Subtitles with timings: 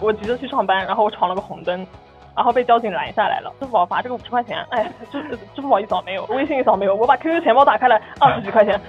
[0.00, 1.86] 我急着去上班，然后我闯了个红灯，
[2.34, 3.52] 然后被交警拦下来了。
[3.58, 5.22] 支付宝罚这个五十块钱，哎，支
[5.54, 8.80] 支付宝一扫没有，微信一扫没有，我把 QQ 钱包打开了，二十几块钱。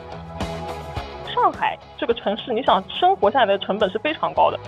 [1.34, 4.60] 上海这个城市，你想生活下来的成本是非常高的，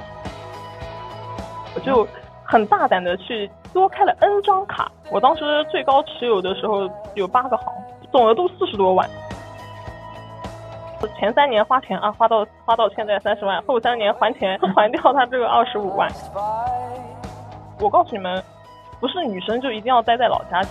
[1.76, 2.08] 我就
[2.44, 7.74] 很大胆的去多开了 N 张卡，我当时最高持有的时候有八个行，
[8.12, 9.10] 总额度四十多万。
[11.20, 16.10] 前三年花钱啊，花到花到现在三十万，后三年还钱 还掉他这个二十五万。
[17.80, 18.44] 我告诉你们，
[19.00, 20.62] 不是女生就一定要待在老家。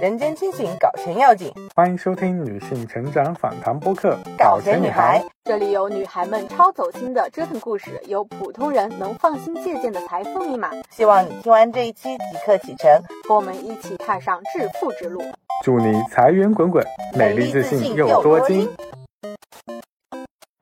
[0.00, 1.52] 人间清醒，搞钱要紧。
[1.76, 10.70] 欢迎收听女性成长访谈播客《搞钱女孩》，这里有女孩们超走心的折腾故事，有普通人能放心借鉴的财富密码。
[10.88, 12.90] 希望你听完这一期即刻启程，
[13.28, 15.20] 和我们一起踏上致富之路。
[15.62, 16.82] 祝你财源滚滚，
[17.14, 18.66] 美丽自信又多金。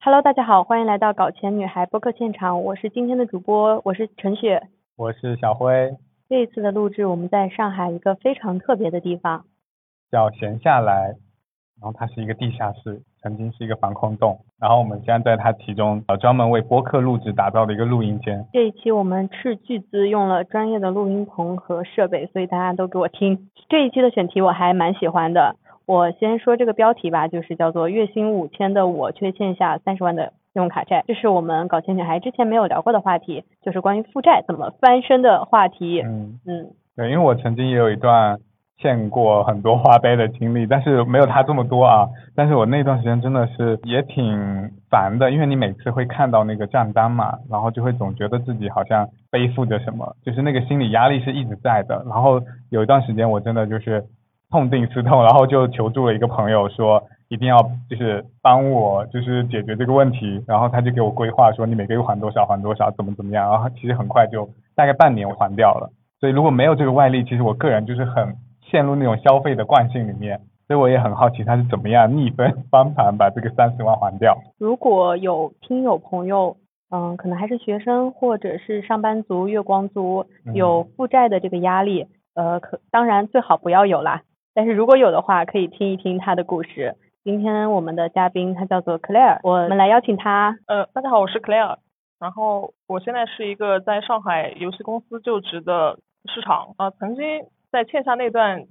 [0.01, 5.97] Hello，大家好，欢迎来到《搞钱女孩》播客现场，我是今天的主播，我是陈雪，我是小辉。
[6.29, 9.47] 这一次的录制，我们在上海一个非常特别的地方，
[10.11, 11.17] 叫闲下来，
[11.81, 18.47] 然后它是一个地下室，曾经是一个防空洞，然后我们现在在它其中，呃，专门为播客录制打造的一个录音间。
[18.53, 23.49] 这一期我们斥巨资用了专业的录音棚和设备，所以大家都给我听。
[23.71, 25.57] 这一期的选题我还蛮喜欢的，
[25.87, 30.35] 我先说这个标题吧，就是叫做月薪五千的我却欠下三十万的。
[30.59, 36.03] 信用卡债，这是我们搞钱女孩之前没有聊过的话题，就是关于负债怎么翻身的话题。
[36.05, 38.41] 嗯嗯，对，因为我曾经也有一段
[38.77, 42.09] 欠过很多花呗的经历，但是没有他这么多啊。
[42.35, 44.37] 但是我那段时间真的是也挺
[44.91, 52.03] 烦的，因为你每次会看到那个账单嘛，然后就会总觉得自己好像背负着什么，就是那个心理压力是一直在的。
[52.11, 54.05] 然后有一段时间我真的就是
[54.51, 57.05] 痛定思痛，然后就求助了一个朋友说。
[57.29, 65.91] 一定要就是帮我就是解决这个问题，然后他就给我规划说你每个月还多少还多少怎么怎么样，然后其实很快就大概半年我还掉了。
[66.21, 68.35] 所以如果没有这个外力，其实我个人就是很
[68.71, 70.41] 陷入那种消费的惯性里面。
[70.67, 74.37] 所以我也很好奇他是怎么样逆风翻 盘把这个三十万还掉。
[74.59, 76.57] 如果有听友朋友，
[76.91, 84.23] 嗯，可能还是学生或者是上班族、月光族，有负债的这个压力，呃，可当然最好不要有啦。
[84.55, 86.97] 但是如果有的话，可以听一听他的故事。
[87.25, 90.57] 今天我们的嘉宾他叫做 Claire，我们来邀请他。
[90.67, 91.77] 呃，大家好，我是 Claire，
[92.21, 95.99] 然后我现在是一个在上海游戏公司就职的
[96.33, 96.75] 市场。
[96.77, 97.25] 啊，曾经
[97.73, 98.65] 在欠下那段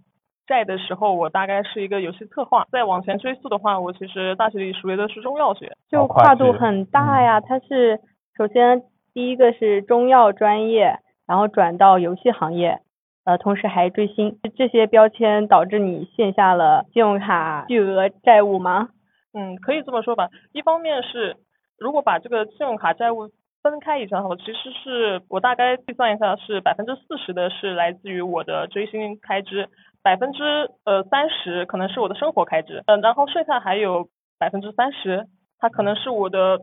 [0.48, 2.66] 债的时候，我大概是一个游戏策划。
[2.72, 7.42] 再往前追溯的话，我其实大学里学的是中药学，就跨度很大呀。
[7.42, 8.00] 它是
[8.38, 8.82] 首先
[9.14, 10.98] 第一个是中药专业，
[11.28, 12.80] 然后转到游戏行业。
[13.28, 18.88] 呃，同时还追星，这些标签导致你欠下了信用卡巨额债务吗？
[19.34, 20.30] 嗯，可以这么说吧。
[20.54, 21.36] 一方面是，
[21.78, 23.30] 如果把这个信用卡债务
[23.62, 29.68] 分开一下的话，其实是我大概计算一下，是百分之四十的是来自于我的追星开支，
[30.02, 34.08] 百分之呃三十可能是我的生活开支，嗯，然后剩下还有
[34.40, 35.28] 百分之三十，
[35.60, 36.62] 它可能是我的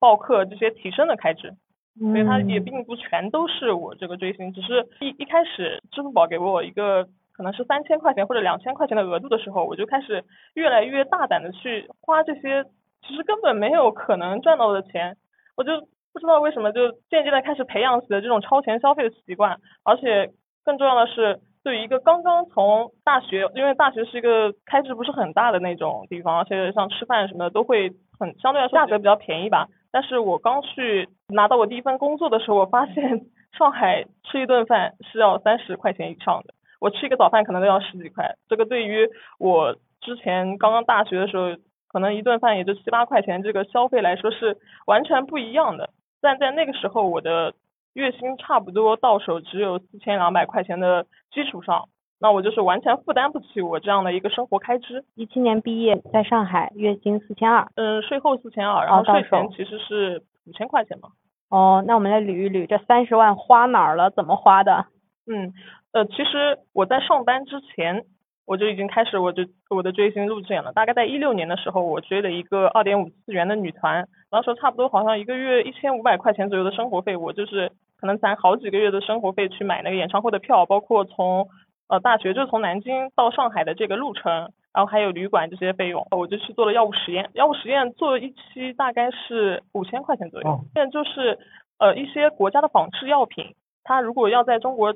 [0.00, 1.52] 报课这些提升的开支。
[1.98, 10.22] 所以它也并不全都是我这个追星，只是一一开始支付宝给我一个可能是三千块钱或者两千块钱的额度的时候，我就开始
[10.54, 12.64] 越来越大胆的去花这些
[13.06, 15.16] 其实根本没有可能赚到的钱，
[15.56, 15.72] 我就
[16.12, 20.30] 不知道为什么就渐渐的开始培养起了这种超前消费的习惯，而且
[20.64, 29.66] 更重要的是对于一个刚刚从大学，因为大学是一个开支不是很大的那种地方，而且像吃饭什么的都会很相对来说价格比较便宜吧。
[29.96, 33.24] 但是我刚去拿到我第一份工作的时候，我发现
[33.56, 38.36] 上海吃一顿饭是要三十块钱以上的，我吃一个早饭可能都要十几块。
[38.46, 39.08] 这个对于
[39.38, 41.56] 我之前刚刚大学的时候，
[41.88, 45.88] 可能一顿饭也就七八块钱，这个消费来说是完全不一样的。
[46.20, 47.54] 但在那个时候，我的
[47.94, 51.88] 月薪差不多到手只有四千两百块钱的基础上。
[52.18, 55.04] 那我就是完全负担不起我这样的一个生活开支。
[55.14, 57.68] 一七年毕业，在上海，月薪四千二。
[57.74, 61.10] 嗯，税后四千二，然后税前其实是五千块钱嘛。
[61.50, 64.10] 哦，那我们来捋一捋，这三十万花哪儿了？
[64.10, 64.86] 怎么花的？
[65.26, 65.52] 嗯，
[65.92, 68.04] 呃，其实我在上班之前，
[68.46, 70.72] 我就已经开始我就我的追星路线了。
[70.72, 77.70] 大概在一六年的时候，我追了一个二点五次元的女团，那时候差不多好像一个月一千五百块钱左右的生活费，我就是
[78.00, 81.46] 可能攒好几个月的生活费去买那个演唱会的票，包括从。
[81.88, 84.32] 呃，大学就是从南京到上海的这个路程，
[84.74, 87.30] 然后还有旅馆这些费用，我就去做了药物实验。
[87.34, 90.60] 药物实验做一期大概是五千块钱左右。
[90.74, 91.38] 现在就是
[91.78, 93.54] 呃一些国家的仿制药品，
[93.84, 94.94] 它如果要在中国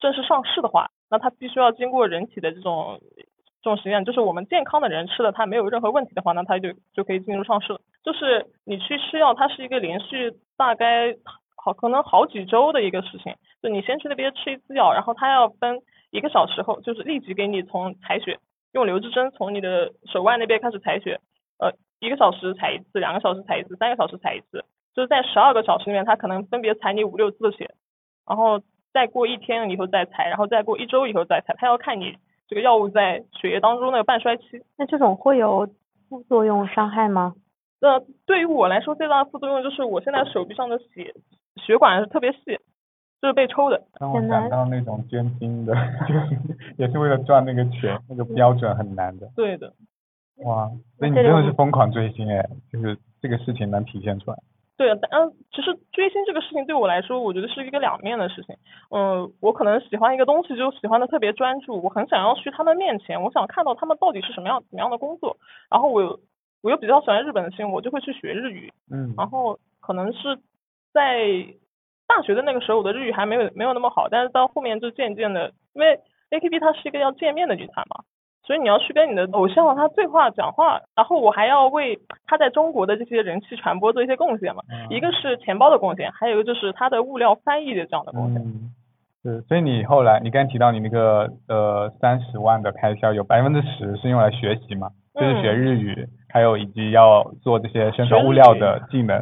[0.00, 3.00] 正式上市的话，那它必须要经过人体的这种
[3.62, 7.80] 这种实验，就是我们健康的人吃了它没有任何问题的话，那它就就可以进入上市了。
[8.04, 11.14] 就是你去吃药，它是一个连续大概
[11.56, 13.34] 好可能好几周的一个事情。
[13.62, 15.80] 就你先去那边吃一次药，然后它要分
[16.12, 18.38] 一个小时后，就是立即给你从采血，
[18.72, 21.18] 用留置针从你的手腕那边开始采血，
[21.58, 24.64] 呃，一个小时采一次，两个小时采一次，三个小时采一次，
[24.94, 27.74] 就是在十二个小时里面，他可能分别采你五六次的血，
[28.28, 28.60] 然后
[28.92, 34.62] 再过一天以后再采，然后再过一周以后再采，他要看你这个药物在血液当中那个半衰期。
[34.76, 35.66] 那这种会有
[36.10, 37.34] 副作用伤害吗？
[37.80, 41.14] 那对于我来说，最大的副作用就是我现在手臂上的血
[41.56, 42.58] 血管是特别细，
[43.22, 43.80] 就是被抽的。
[44.00, 45.72] 让我想到那种捐精的，
[46.06, 46.38] 就是
[46.76, 49.30] 也是为了赚那个钱，那个标准很难的。
[49.36, 49.72] 对的。
[50.44, 54.36] 哇，所以你真的是疯狂追星哎，就是这个事情能体现出来。
[54.76, 58.56] 对，嗯，其实追星这个事情对我来说，我觉得是一个两面的事情。
[58.90, 65.36] 嗯，我可能喜欢一个东西，就喜欢的特别专注，我很想要去他们面前，我想看到他们到底是什么样怎么样的工作。
[65.70, 66.18] 然后我
[66.62, 68.72] 我又比较喜欢日本的星，我就会去学日语。
[68.90, 69.14] 嗯。
[69.16, 70.36] 然后可能是
[70.92, 71.18] 在
[72.16, 75.98] 大学的那个时候，我的日语还没有没有那么好，但是到后面就渐渐的，因为
[76.30, 78.04] AKB 它是一个要见面的女团嘛。
[78.44, 84.62] 所以你要去跟你的偶像他对话讲话，然后我还要为他在中国的这些人气传播做一些贡献嘛。
[84.90, 88.42] 一个是钱包的贡献，还有一个就是他的物料翻译的这样的贡献。
[88.42, 88.74] 嗯，
[89.22, 89.40] 是。
[89.42, 94.90] 所以你后来你刚提到你那个呃三十万的开销有百分之十是用来学习嘛？
[95.14, 99.16] 就是学日语，还有以及要做这些宣传物料的技能。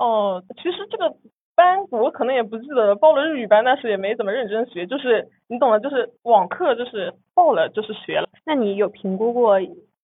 [0.00, 1.14] 哦，其实这个。
[1.54, 8.28] 班我可能也不记得了报了日语班，但是也没怎么认真学，就是你懂的，就是网课就是报了就是学了。
[8.44, 9.60] 那你有评估过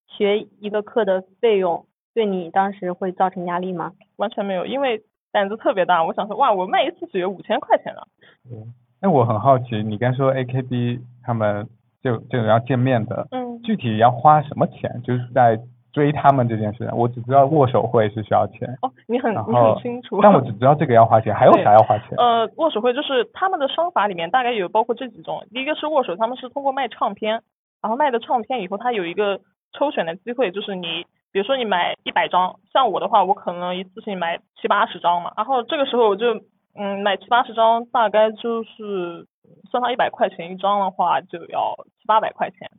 [0.07, 3.93] 学一个课的费用对你当时会造成压力吗？
[4.17, 5.03] 完全没有，因为
[5.33, 8.07] 胆子特别大，我想说哇，我卖一次血五千块钱了。
[8.51, 11.69] 嗯，那我很好奇，你刚说 AKB 他们
[12.03, 15.03] 就这种要见面的，嗯，具体要花什么钱？
[15.03, 15.61] 就是在。
[15.93, 18.69] 追他们这件事，我只知道握手会是需要钱。
[18.83, 20.21] 哦，你很你很清楚。
[20.23, 22.17] 但我只知道这个要花钱，还有啥要花钱？
[22.17, 27.43] 呃，握手会就是他们的商法里面大概有包括这几种，第一个是握手，他们是通过卖唱片，
[27.83, 29.41] 然后卖的唱片以后，他有一个
[29.73, 36.35] 抽选的机会，就是你比如说你买一百张，像我的话，我可能一次性买七八十张嘛，然后这个时候我就
[36.77, 39.27] 嗯买七八十张，大概就是
[39.71, 42.71] 算上一百块钱一张的话，就要七八百块钱。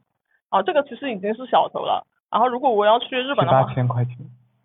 [0.50, 2.06] 啊，这个其实已经是小头了。
[2.32, 4.16] 然后如果我要去日本的话，八千块钱。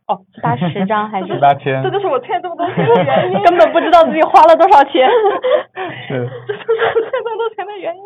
[0.06, 1.82] 哦，七八十张还是八千？
[1.82, 5.08] 这就是我欠这么多钱的原因，根本不知道自己花了多少钱。
[6.06, 6.30] 是。
[6.46, 8.02] 这就是我欠这么多钱的原因，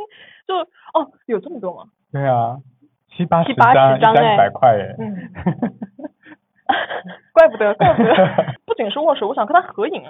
[0.49, 0.57] 就
[0.95, 1.85] 哦，有这么多吗？
[2.11, 2.57] 对啊，
[3.15, 4.95] 七八十张，一张一百块哎。
[4.99, 5.31] 嗯。
[7.35, 8.15] 怪不得，怪不得。
[8.65, 10.03] 不仅是握手，我想跟他合影，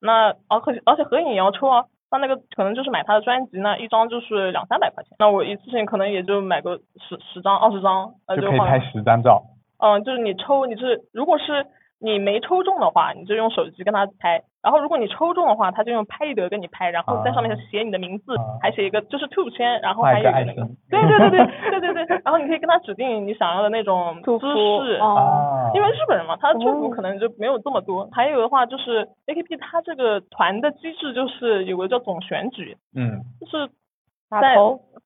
[0.00, 1.84] 那而且而且合影也要抽啊。
[2.10, 9.42] 那那个可能就是买他的专辑，那一张就是两三百块钱，那我一次性可能也就买个十十张二十张，那就可以拍十张照。
[9.78, 11.66] 嗯，就是你抽，你是如果是。
[12.02, 14.42] 你没抽中的话，你就用手机跟他拍。
[14.62, 21.46] 然后如果你抽中的话，他就用拍立得跟你拍，然后在上面写你的名字，还写一个就是 two 签，然后还有那个，对对对对
[21.80, 22.20] 对对对。
[22.24, 24.38] 然后你可以跟他指定你想要的那种姿
[24.84, 28.08] 势，啊因为日本人嘛，他的祝福可能就没有这么多。
[28.12, 33.66] 还有的话就是 AKB 他这个团的机制就是有个叫总选举，嗯，就是
[34.30, 34.56] 在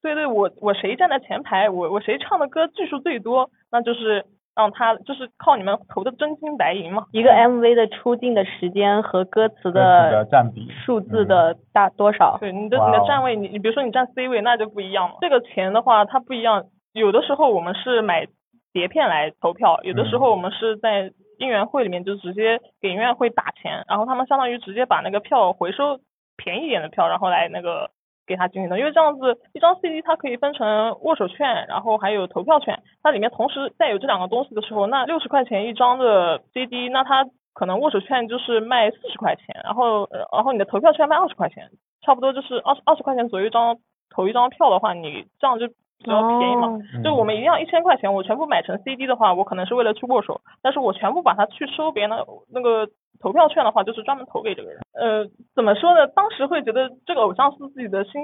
[0.03, 4.25] 对对，我我谁站在前排，我我谁唱的歌句数最多，那就是。
[4.57, 7.07] 让他就是靠你们投的真金白银嘛。
[7.13, 12.39] 一个 MV 的出镜的时间和歌词的占比数字的大多少？
[12.39, 15.17] 对，你的你的站位，你你比如说你站 C 位，那就不一样了。
[15.21, 16.65] 这个钱的话，它不一样。
[16.93, 18.27] 有的时候我们是买
[18.73, 25.99] 碟片来投票，有的时候我们是在应援会里面就直接给音乐会打钱，然后他们相当于直接把那个票回收
[26.37, 27.91] 便宜点的票，然后来那个。
[28.27, 41.71] 给他进行的，因为这样子一张 CD 它可以分成握手券，然后还有投票券，它里面同时带有这两个东西的时候，那六十块钱一张的 CD，那它可能握手券就是卖四十块钱，然后然后你的投票券卖二十块钱，
[42.03, 43.77] 差不多就是二十二十块钱左右一张
[44.11, 45.69] 投一张票的话，你这样就
[46.05, 46.79] 比较便宜嘛。
[47.03, 52.87] 就我们一定要一千块钱，我全部买成 CD 的话，我可能是为了去握手，但是我全部把它去收别人的那个。
[53.21, 54.81] 投票券的话，就是专门投给这个人。
[54.93, 56.07] 呃，怎么说呢？
[56.09, 58.21] 当时会觉得这个偶像是自己的心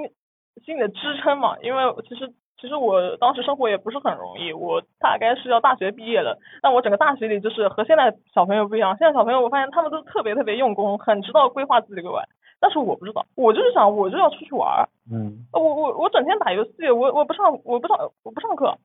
[0.63, 1.55] 心里的支撑嘛。
[1.63, 6.37] 因为其实其实我当时生活也不是很容易，我大概是要大学毕业了。
[6.61, 8.95] 但我整个大学里就是和现在小朋友不一样。
[8.97, 12.27] 现在小朋友我发现他们都特别特别用功，很知道规划自己的未来。
[12.61, 14.87] 但是我不知道，我就是想我就要出去玩。
[15.11, 15.45] 嗯。
[15.51, 18.77] 我我我整天打游戏，我我不上我不上我不上课，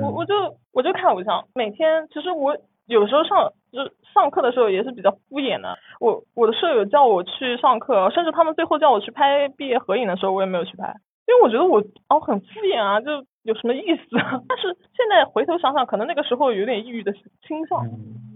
[0.00, 0.34] 我我就
[0.72, 1.44] 我就看偶像。
[1.54, 2.56] 每天其实我。
[2.86, 3.78] 有时候上就
[4.12, 5.78] 上课的时候也是比较敷衍的。
[6.00, 10.94] 我我的舍友叫我去上课，甚至他们最后叫我去拍毕业合影的时候，我也没有去拍。
[11.26, 14.02] 因为我觉得我哦很敷衍啊，就有什么意思？
[14.46, 17.88] 但是现在回头想想，可能那个时候有点抑郁的倾向，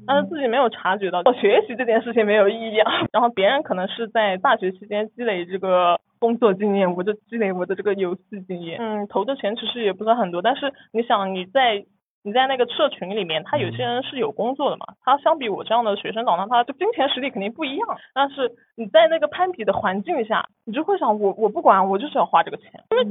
[0.08, 2.90] 但是自己没有察觉到，我学习这件事情没有意义啊。
[3.12, 8.78] 然后别人可能是在大学期间积累这个工作经验，我就积累我的这个游戏经验。
[8.80, 11.84] 嗯，投的钱其实也不算很多，但是你想你在。
[12.24, 17.88] 你在那个社群里面，他有些人是有工作的嘛，他相比我这样的学生党，那他的金钱实力肯定不一样。
[18.12, 23.04] 但是你在那个攀比的环境下，你就会想，我我不管，我就是要花这个钱，因为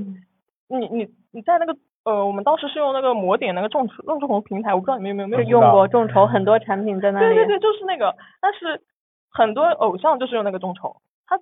[0.67, 1.73] 你你你在那个
[2.07, 7.35] 呃，我们当时是用那个魔点那个众筹众筹平台，我不知道你们有没有没有用过众筹，很多产品在那里。
[7.35, 8.81] 对对对，就是那个，但是
[9.29, 10.95] 很多偶像就是用那个众筹，
[11.25, 11.37] 他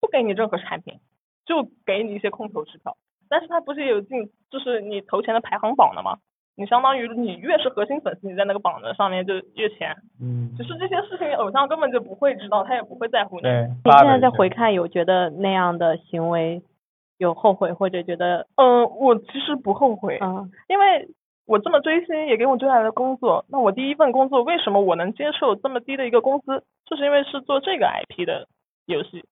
[0.00, 0.94] 不给你任何产品，
[1.44, 2.96] 就给你一些空头支票，
[3.28, 6.16] 但是他不是有进，就是你投钱的排行榜的吗？
[6.56, 9.94] 你相当于你越是核心粉丝，你在那个榜的上面就越前。
[10.20, 10.54] 嗯。
[10.56, 13.42] 只是这些事情，偶像根本就不会知道，他也不会在乎你。
[13.42, 13.68] 对。
[13.84, 16.62] 你现在再回看，有觉得那样的行为
[17.18, 18.46] 有后悔，或者觉得？
[18.56, 20.18] 嗯，我其实不后悔。
[20.22, 20.50] 嗯。
[20.68, 21.08] 因为
[21.46, 23.44] 我这么追星，也给我追来了工作。
[23.48, 26.62] 那我第一份工作，为什么我能接受这么低的一个工资？
[26.86, 28.46] 就是因为是做这个 IP 的
[28.86, 29.24] 游戏。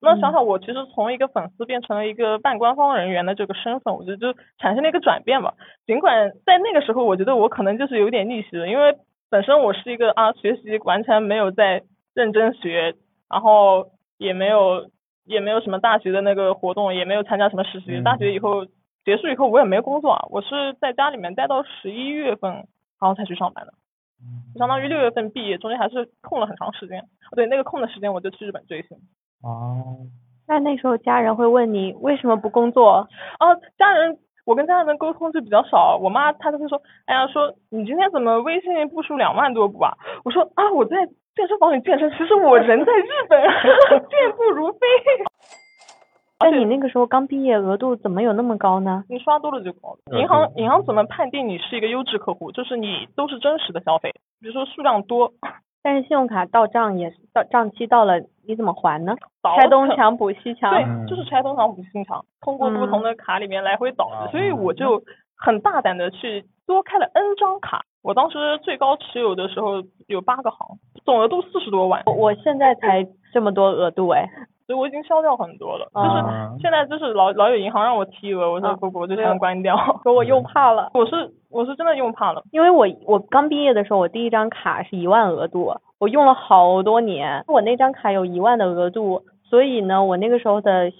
[0.00, 5.54] 那想想我其实从一个粉丝变成了一个半官方人员的这个身份，我觉得就产生了一个转变吧。
[5.86, 8.96] 尽管在那个时候，我觉得我可能就是有点逆袭了，因为
[9.28, 11.82] 本身我是一个啊学习完全没有在
[12.14, 12.94] 认真学，
[13.28, 14.88] 然后也没有
[15.28, 18.02] 也没有什么大学的那个活动，也没有参加什么实习。
[18.02, 18.66] 大学以后
[19.04, 22.50] 结束以后，我也没工作啊，我是在家里面待到十一月份，
[22.98, 23.72] 然后才去上班的。
[24.56, 27.04] 相当于六月份毕业，中间还是空了很长时间。
[27.36, 28.98] 对，那个空的时间我就去日本追星。
[29.42, 30.08] 哦，
[30.48, 33.08] 那那时候家人会问你为什么不工作？
[33.38, 35.98] 哦，家人，我跟家人的沟通就比较少。
[36.00, 39.92] 我妈她就会说，哎呀，说你今天怎么微信步数两万多步啊？
[40.24, 40.96] 我说啊，我在
[41.36, 43.42] 健身房里健身，其实我人在日本，
[44.08, 44.78] 健步如飞。
[46.40, 49.04] 那你那个时候刚毕业，额度怎么有那么高呢？
[49.10, 49.98] 你刷多了就高。
[50.18, 52.50] 银行银行怎么判定你是一个优质客户？
[52.50, 55.30] 就是你都是真实的消费，比如说数量多。
[55.82, 59.14] 但是信用卡到账也到账期到了，你怎么还呢？
[59.56, 60.70] 拆东墙补西墙。
[60.70, 64.08] 对，就是拆东墙补西墙，通过不同的卡里面来回倒。
[64.30, 65.02] 所以我就
[65.36, 67.84] 很大胆的去多开了 N 张卡。
[68.02, 72.02] 我当时最高持有的时候有八个行，总额度四十多万。
[72.06, 74.28] 我我现在才这么多额度哎。
[74.68, 80.90] 所以我已经消掉很多了，就是现在就是老老有银行让我提额，我说不不，我就先关掉，可我又怕了。
[80.92, 90.92] 我是我是真的用怕了，因为我我刚毕业的时候，我第一张卡是一万额度，我用了好多年，我那张卡有一万的额度，所以呢，我那个时候的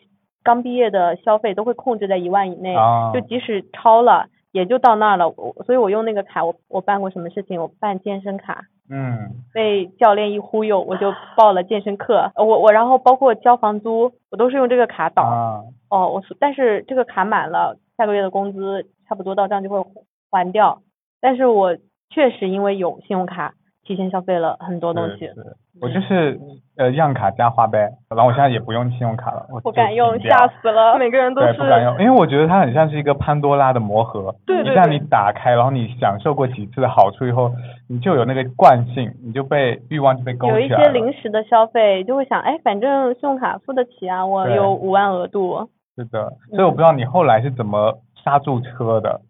[0.42, 2.74] 刚毕业的消费都会控制在一万以内，
[3.12, 5.28] 就即使超了也就到那儿了。
[5.28, 7.60] 我所以我用那个卡，我我办过什么事情？
[7.60, 8.64] 我办健身卡。
[8.90, 12.30] 嗯，被教练一忽悠，我就报了健身课。
[12.36, 15.64] 我我然后包括交房租，我都是用这个卡导。
[15.90, 19.84] 哦，我但是这个卡满了，下个月的工资差不多到账就会
[20.30, 20.80] 还掉。
[21.20, 21.76] 但是我
[22.10, 23.54] 确实因为有信用卡。
[23.88, 25.30] 提前消费了很多东西，
[25.80, 26.38] 我就是
[26.76, 37.50] 呃样卡加花呗，然后我现在也不用信用卡了，我不敢用，吓死了， 每个人都是不敢用，因为我觉得它很像是一个潘多拉的魔盒，对一旦你打开，然后你享受过几次的好处以后，
[37.88, 45.70] 你就有那个惯性，你就被欲望就被勾起来有一些临时的消费就会想，哎，反正信用卡付得起啊，我有五万额度。
[45.96, 49.22] 是的，所以我不知道你后来是怎么刹住车的。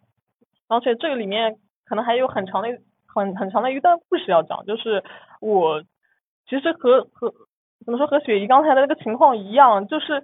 [0.69, 1.55] 而且这个里面
[1.87, 2.69] 可能还有很长的。
[3.19, 5.03] 很很长的一段故事要讲，就是
[5.41, 5.83] 我
[6.49, 7.33] 其实和和
[7.85, 10.23] 怎么说和雪姨刚才的那个情况一样，就是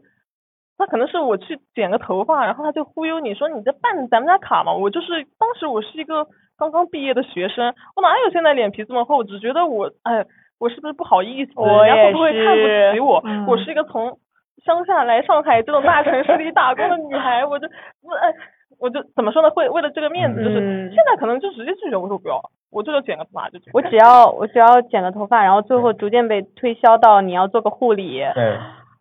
[0.78, 10.24] 他可能是我去剪个头发，然后他就忽悠你说你在办咱们家卡嘛，我就是当时我是一个刚刚毕业的学生，我哪有现在脸皮这么厚，只觉得我哎
[10.58, 12.62] 我是不是不好意思，人家会不会看不
[12.94, 13.22] 起我？
[13.46, 14.18] 我是一个从
[14.64, 17.66] 乡下来上海这种大城市里打工的女孩，我就
[18.02, 18.32] 我哎。
[18.84, 19.48] 我就怎么说呢？
[19.48, 22.38] 会为了这个面子，就是现在可能就直接拒绝，我说不要，
[22.70, 23.58] 我这就剪个头发就。
[23.72, 28.58] 我只要我只要剪个头发，然后最后逐渐被推销到你要做个护理，对，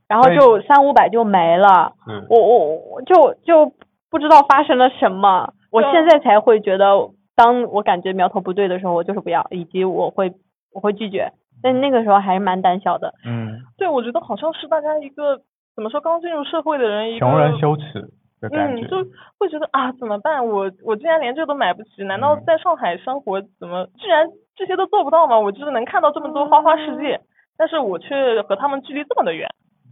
[0.08, 1.92] 然后就三五百就没了。
[2.08, 2.26] 嗯。
[2.30, 3.74] 我我我就就
[4.10, 10.32] 不知道发生了什么，我现在才会觉得，当我感觉苗头不对的时候，我就是不要，以及我会
[10.74, 13.14] 我会拒绝，但那个时候还是蛮胆小的。
[13.26, 13.60] 嗯。
[13.78, 15.42] 对，我觉得好像是大家一个
[15.76, 17.26] 怎么说，刚进入社会的人一个。
[17.26, 18.10] 穷人羞耻。
[18.52, 18.98] 嗯，就
[19.38, 20.46] 会觉得啊，怎么办？
[20.46, 25.40] 我我竟然连这都买不起，难道在上海生活怎么居然这些都做不到吗？
[25.40, 27.22] 我就是能看到这么多花花世界，
[27.58, 29.48] 但是我却和他们距离这么的远。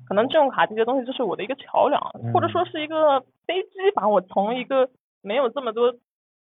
[0.07, 2.01] 可能信用卡这些东西就是我的一个桥梁，
[2.33, 4.89] 或者说是一个飞机，把我从一个
[5.23, 5.93] 没有这么多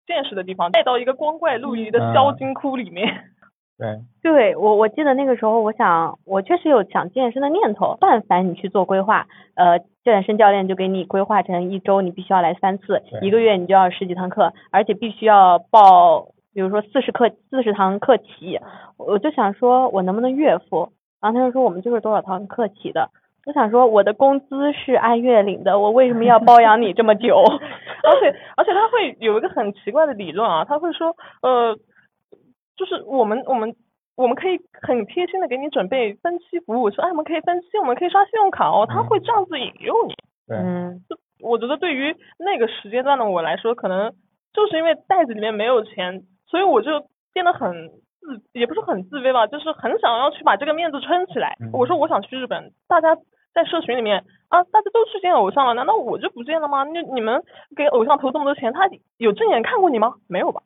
[0.07, 3.30] 见识的地方带到一个光怪陆离的销金窟里面。
[3.77, 7.97] 对，对我，我记得那个时候，我想，我确实有想健身的念头。
[7.99, 9.25] 但凡你去做规划，
[9.55, 18.59] 呃，健身教练就给你规划成一周你必须要来三次，一个月你就要十几堂课，而且必须要报，比如说四十课四十堂课起。
[18.97, 20.91] 我就想说，我能不能月付？
[21.19, 23.09] 然后他就说我们就是多少堂课起的。
[23.47, 27.43] 我想说，我的工资是按月领的，我为什么要包养你这么久？
[28.05, 31.75] 而且而且他会有一个很奇怪的理论啊，他会说，呃，
[32.75, 33.75] 就是我们我们
[34.15, 40.13] 我们可以很贴心的给你准备分期服务，说哎我们可以分期，我们可以刷信用卡哦，他会这样子引诱你。
[40.53, 44.11] 嗯，就，我觉得对于那个时间段的我来说，可能
[44.53, 51.55] 就是因为袋子里面没有钱，所以我就变得很自，也不是很自卑吧，就是很想要去把这个面子撑起来。
[51.61, 53.15] 嗯我说我想去日本，大家
[53.53, 56.83] 在社群里面啊，大家都去见偶像了，难道我就不见了吗？
[56.83, 57.41] 那你们
[57.77, 60.15] 给偶像投这么多钱，他有正眼看过你吗？
[60.27, 60.61] 没有吧？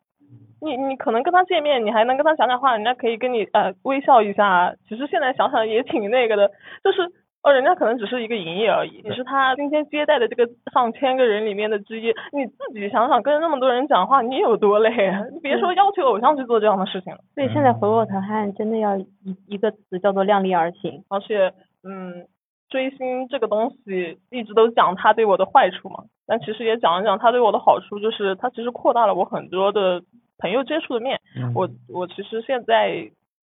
[0.66, 4.74] 你你可能跟他见面，你还能跟他讲讲话，人家可以跟你呃微笑一下。
[4.88, 6.50] 其实现在想想也挺那个的，
[6.82, 7.02] 就是
[7.42, 15.22] 哦人家可能只是一个营业而已，你是他今天接待的这个上千个人里面的之一，你自己想想跟那么多人讲话，你有多累啊？
[15.32, 17.20] 你别说要求偶像去做这样的事情了。
[17.34, 19.06] 所以现在回过头看，真的要一
[19.46, 21.04] 一个词叫做量力而行。
[21.08, 21.52] 而且，
[21.84, 22.26] 嗯，
[22.68, 30.02] 追星这个东西一直都讲它对我的坏处嘛，但其实也讲一讲它对我的好处，就是它其实扩大了我很多的
[30.38, 31.20] 朋友接触的面。
[31.36, 33.10] 嗯我我其实现在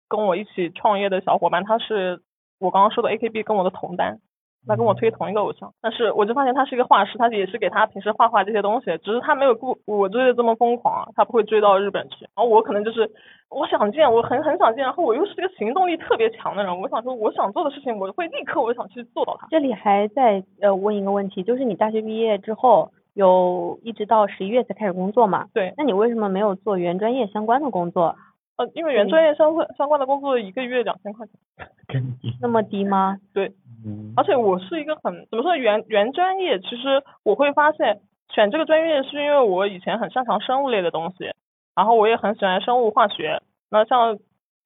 [0.08, 2.22] 跟我一起创业的小伙伴，他是
[2.60, 4.20] 我刚刚说的 AKB 跟我的同单。
[4.68, 12.18] 他跟我推同一个偶像，但是我就发现他是一个画师，他也是给他平时画画这些东西，只是他没有顾我追的这么疯狂啊，他不会追到日本去。
[12.26, 13.10] 然后我可能就是
[13.50, 19.48] 我想见，我很很想见，然后我又是一个行动力特别强的人，我想说我想做的事情，我会立刻我想去做到它。
[19.50, 25.48] 这里还在呃问一个问题，就是你大学毕业之后有一直到十一月才开始工作嘛？
[25.54, 28.16] 对，那你为什么没有做原专业相关的工作？
[28.58, 32.04] 呃，因为原专业相关相关的工作一个月两千块钱，
[32.42, 33.18] 那么低吗？
[33.34, 33.54] 对，
[33.86, 38.02] 嗯而且我是一个很怎么说原原专业，其实我会发现
[38.34, 41.32] 选这个专业是因为我以前很擅长生物类的东西，
[41.76, 43.42] 然后我也很喜欢生物化学。
[43.70, 44.18] 那像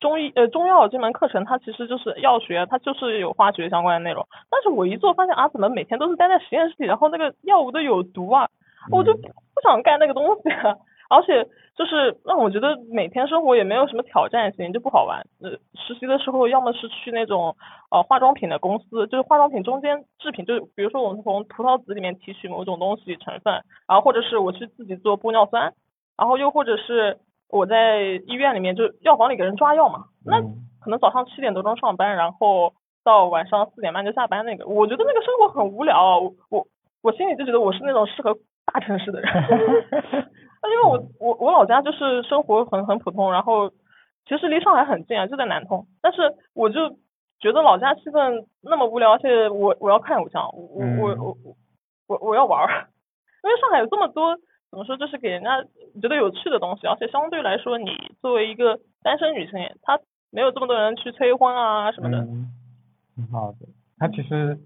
[0.05, 4.23] 中医呃中药这门课程，它其实就是药学，它就是有化学相关的内容。
[4.51, 8.47] 但是我一做发现啊，怎么每天都是待在实验室里，然后那个药物都有毒啊，
[8.91, 10.75] 我就嗯不想干那个东西啊。
[11.07, 15.21] 而且就是让我觉得每天生活也没有什么挑战性，就不好玩。
[15.41, 17.55] 呃，实习的时候要么是去那种
[17.91, 23.53] 呃化妆品的公司，就是化妆品中间制品，就是比如说我们从葡萄籽里面提取某种东西成分，
[23.87, 25.73] 然后或者是我去自己做玻尿酸，
[26.17, 30.61] 然后又或者是我在医院里面就药房里给人抓药嘛，那嗯。
[30.85, 32.71] 可能早上七点多钟上班，然后
[33.03, 36.67] 到晚上四点半就下班那个，我觉得那个生活很无聊啊，我我
[37.01, 38.37] 我心里就觉得我是那种适合
[38.71, 39.27] 大城市的人。
[40.61, 43.71] 那因为我我我老家就是生活很很普通，然后
[44.27, 46.91] 其实离上海很近啊，就在南通，但是我就
[47.39, 51.55] 觉得老家气氛那么无聊，而且我我要看偶像，我嗯我我我
[52.07, 52.87] 我我要玩儿，
[53.43, 54.37] 因为上海有这么多
[54.75, 55.63] 怎么说，就是给人家
[56.01, 59.97] 觉得有趣的东西，而且相对来说，你作为一个单身女性，她
[60.31, 62.51] 没有这么多人去催婚啊什么的，嗯，
[63.15, 63.59] 挺好的。
[63.97, 64.59] 她其实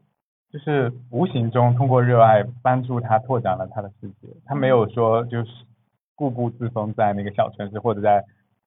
[0.52, 5.52] 就是无形中通过热爱帮助她拓展了她的世界，她没有说就是
[6.16, 8.20] 固步自封在那个小城市或者在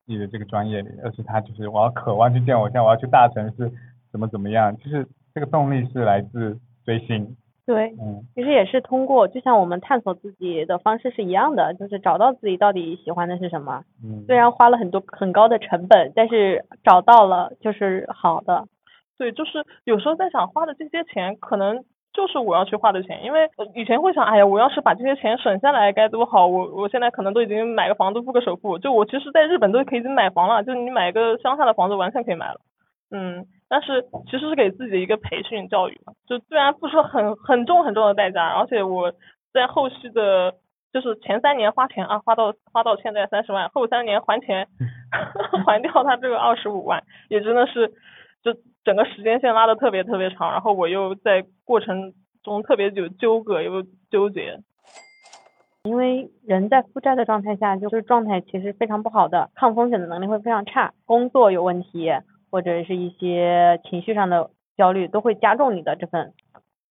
[0.07, 3.68] 自己的这个专业里，而是她就是我要渴望去见偶像，我要去大城市，
[4.12, 13.85] 怎么怎么样，就是这个动力是来自追星，对，嗯其实也是通过，就像我们探索自己的方式是一样的，就是找到自己到底喜欢的是什么。
[14.05, 18.66] 嗯，虽然花了很多很高的成本，但是找到了就是好的。
[19.16, 32.61] 对，就是有时候在想花的这些钱，可能就是我要去花的钱，因为呃以前会想，哎呀，我要是把这些钱省下来该多好，我我现在可能都已经买个房子付个首付，就我其实在日本都可以已经买房了，就你买个乡下的房子完全可以买了，
[33.12, 39.11] 嗯，但是其实是给自己的一个培训教育嘛，就虽然付出了很很重很重的代价，而且我
[39.55, 40.53] 在后续的。
[40.93, 44.69] 就是前三年花钱啊，花到花到现在三十万，后三年还钱，
[45.65, 47.89] 还掉他这个二十五万，也真的是，
[48.43, 48.55] 就
[48.85, 54.59] 整个时间线拉的特别特别长，然后我又在过程中特别有纠葛又纠结，
[55.85, 62.13] 因为人在负债的状态下，就是状态其实非常不好的，抗风险的能力会非常差，工作有问题，
[62.53, 66.35] 或者是一些情绪上的焦虑，都会加重你的这份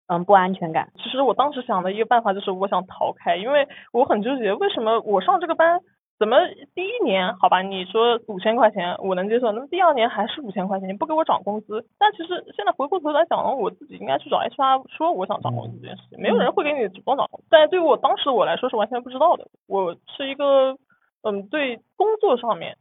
[0.07, 0.91] 嗯不安全感。
[0.97, 5.79] 其实我当时想的一个办法就是我想逃开，因为我很纠结，为什么我上这个班，
[6.17, 6.37] 怎么
[6.73, 20.75] 第一年好吧，你说五千块钱我能接受，那么第二年还是五千块钱，你不给我涨工资，但其实现在回过头来讲，我自己应该去找 HR 说我想涨工资这件事情，没有人会给你主动涨工资，但对于我当时我来说是完全不知道的，我是一个
[21.21, 22.77] 嗯对工作上面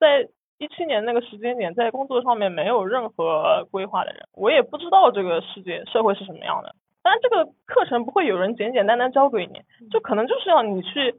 [0.00, 0.28] 在。
[0.64, 6.74] 一七年那个时间点，在工作上面没有任何规划的人，我也不知道这个世界社会是什么样的。
[7.02, 11.14] 当然，这个课程不会有人简简单单教给你，就可能就是要你去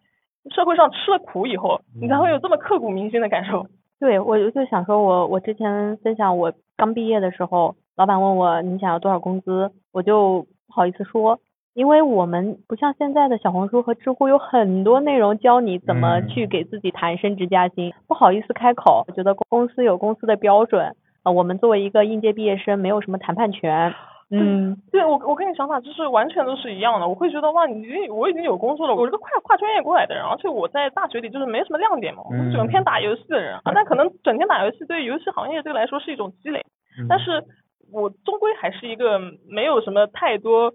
[0.49, 3.67] 社会上吃了苦以后，你才会有这么刻骨铭心的感受。
[3.99, 11.39] 对，我就想说我我之前分享我刚毕业的时候，老板问我你想要多少工资，我就不好意思说，
[11.75, 16.27] 因为我们不像现在的小红书和知乎有很多内容教你怎么嗯。
[16.29, 23.93] 去给自己谈升职加薪，不好意思开口，我觉得公司有公司的标准，呃，我们作为一个应届毕业生没有什么谈判权，
[24.31, 27.07] 嗯，对我，我跟你想法就是完全都是一样的。
[27.09, 36.63] 我会觉得哇，你我已经有工作了，我是个跨跨专业过来的人，而且我在大学里就是没什么亮点嘛，我是整天打游戏的人，啊但可能整天打游戏对于游戏行业这个来说是一种积累，
[36.97, 37.05] 嗯。
[37.09, 37.43] 但是
[37.91, 40.73] 我终归还是一个没有什么太多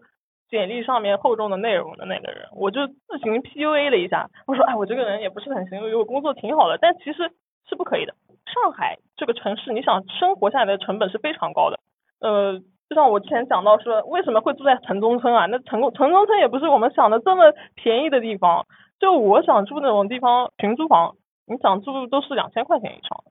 [0.50, 7.32] 简历上面厚重的内容的那个人，我就自行 PUA 了一下，我说哎，我这个人也不是很行，我工作挺好的，但其实
[7.68, 8.14] 是不可以的。
[8.46, 11.78] 上海这个城市，你想生活下来的成本是非常高的，
[12.20, 12.58] 呃，
[12.88, 15.46] 就像我之前讲到说，为什么会住在城中村啊？
[15.46, 18.66] 那城城中村也不是我们想的这么便宜的地方。
[18.98, 21.14] 就我想住那种地方，群租房，
[21.46, 23.24] 你想住都是两千块钱以上。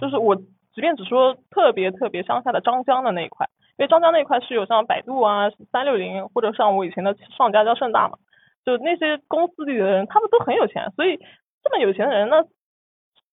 [0.00, 3.48] 就是我即便只说特别特别乡下的张江的那一块，
[3.78, 8.18] 因为张江那块是有像百度啊、三六零或者像我以前的上家叫盛大嘛，
[8.64, 11.16] 就那些公司里的人，他们都很有钱，所以
[11.62, 12.42] 这么有钱的人呢，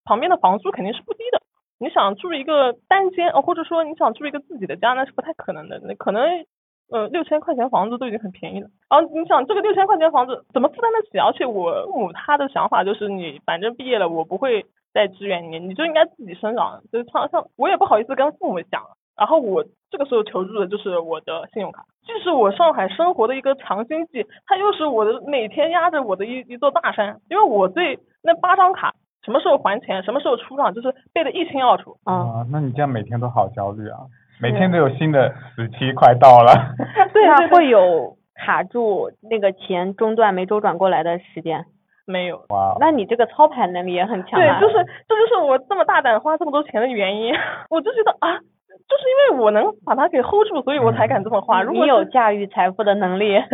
[0.04, 1.42] 旁边的房租肯定是不低的。
[1.80, 5.80] 你想住一个单间哦，或者说你想住一个自己的家，那是不太可能的。
[5.84, 6.46] 那可能
[6.92, 8.70] 呃六千块钱房子都已经很便宜了。
[8.88, 11.18] 然后你想这个六千块钱房子怎么负担得起？
[11.18, 16.84] 而且我父母他的想法就是你反正毕业了，我不会再支援你，你就应该自己生长。
[16.92, 18.84] 就是像像我也不好意思跟父母讲。
[19.18, 27.18] 然后我这个时候求助的就是我的信用卡，既是我上海生活的一个强心剂，它又是我的每天压着我的一一座大山。
[27.30, 31.96] 因为我对那八张卡什么时候还钱，什么时候出账，就是背得一清二楚。
[32.06, 34.00] 嗯，啊，那你这样每天都好焦虑啊，
[34.42, 36.54] 每天都有新的时期快到了。
[37.14, 41.66] 对对对会有卡住那个钱中断没周转过来的时间。
[42.06, 42.46] 没有。
[42.50, 44.76] 哇，那你这个操盘能力也很强啊对啊。，就是
[45.08, 47.34] 这就是我这么大胆花这么多钱的原因。
[47.72, 48.38] 我就觉得啊，
[48.88, 51.62] 就是因为我能把它给 hold 住，所以我才敢这么花。
[51.62, 53.36] 如果你有驾驭财富的能力。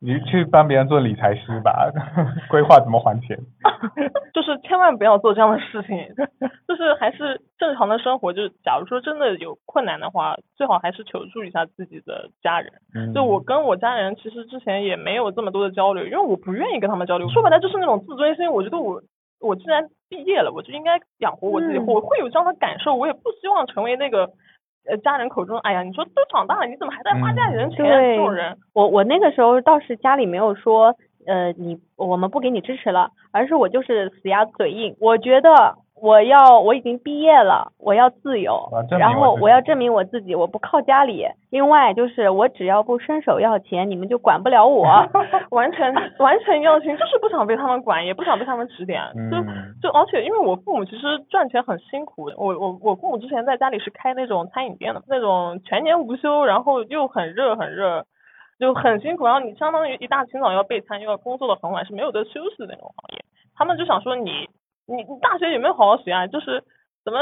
[0.00, 1.90] 你去帮别人做理财师吧，
[2.50, 3.38] 规划怎么还钱。
[4.34, 5.96] 就是千万不要做这样的事情，
[6.68, 8.30] 就是还是正常的生活。
[8.30, 12.70] 就是假如说真的有困难的话，最好还是求助一下自己的家人。
[12.94, 17.26] 嗯就我跟我家人其实之前也没有这么多的交流，因为我不愿意跟他们交流。
[17.30, 19.00] 说白了就是那种自尊心，我觉得我
[19.40, 22.94] 我既然毕业了，我就应该养活我自己，嗯我会有这样的感受。
[22.94, 24.28] 我也不希望成为那个
[24.88, 27.84] 呃家人口中，哎呀，你说都长大了，你怎么还在花家里人钱？
[27.84, 28.56] 嗯这种人。
[28.72, 30.94] 我我那个时候倒是家里没有说，
[31.26, 34.94] 呃，你我们不给你支持了，而是我就是死鸭子嘴硬。
[35.00, 41.26] 我觉得我要我已经毕业了，我要自由然后我要证明我自己，我不靠家里。
[41.48, 44.84] 另外就是我只要不伸手要钱，你们就管不了我。
[45.48, 49.00] 完全 完全一样的情，就是不想被他们管，也不想被他们指点。
[49.30, 58.04] 就嗯就而且因为我父母其实赚钱很辛苦，我我我父母之前在家里是开那种餐饮店的，那种全年无休，然后又很热很热，
[58.60, 59.24] 就很辛苦。
[59.24, 63.24] 然后你相当于一大清早要备餐，又要工作到很晚，是没有得休息的那种行业。
[63.56, 64.48] 他们就想说你
[64.86, 66.26] 你你大学有没有好好学啊？
[66.26, 66.62] 就是
[67.04, 67.18] 怎么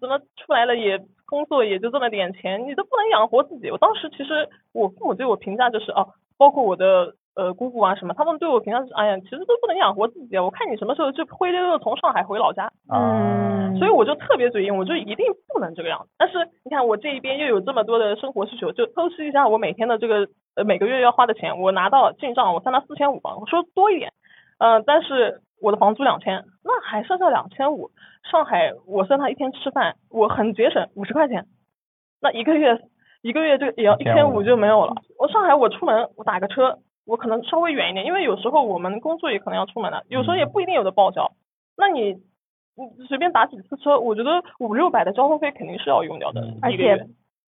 [0.00, 3.70] 怎么出来了也工作也就这么点钱，你都不能养活自己。
[3.70, 10.42] 我当时其实我父母对我评价就是哦，包括我的呃姑姑啊什么，他们对我评价是哎呀，其实都不能养活自己啊。
[10.42, 16.10] 我看你什么时候就灰溜溜从上海回老家，嗯，所以我就特别嘴硬，我就一定不能这个样子。
[16.18, 24.12] 但是你看我这一边又有这么多的生活需求，就偷析一下我每天的这个呃每个月要花的钱，我拿到进账我算到四千五吧，我说多一点，
[24.58, 27.90] 嗯、呃，但是我的房租两千，那还剩下两千五。
[28.30, 31.46] 上海我算他一天吃饭，我很节省五十块钱，
[32.20, 32.78] 那一个月
[33.22, 34.94] 一个月就也要一千五就没有了。
[35.18, 41.32] 我上海我出门我打个车，我可能稍微远一点，因为有时候我们工作也可能要出门的，有时候也不一定有的报销。
[41.76, 42.14] 那你
[42.74, 47.06] 你随便打几次车，我觉得五六百的交通费肯定是要用掉的，而且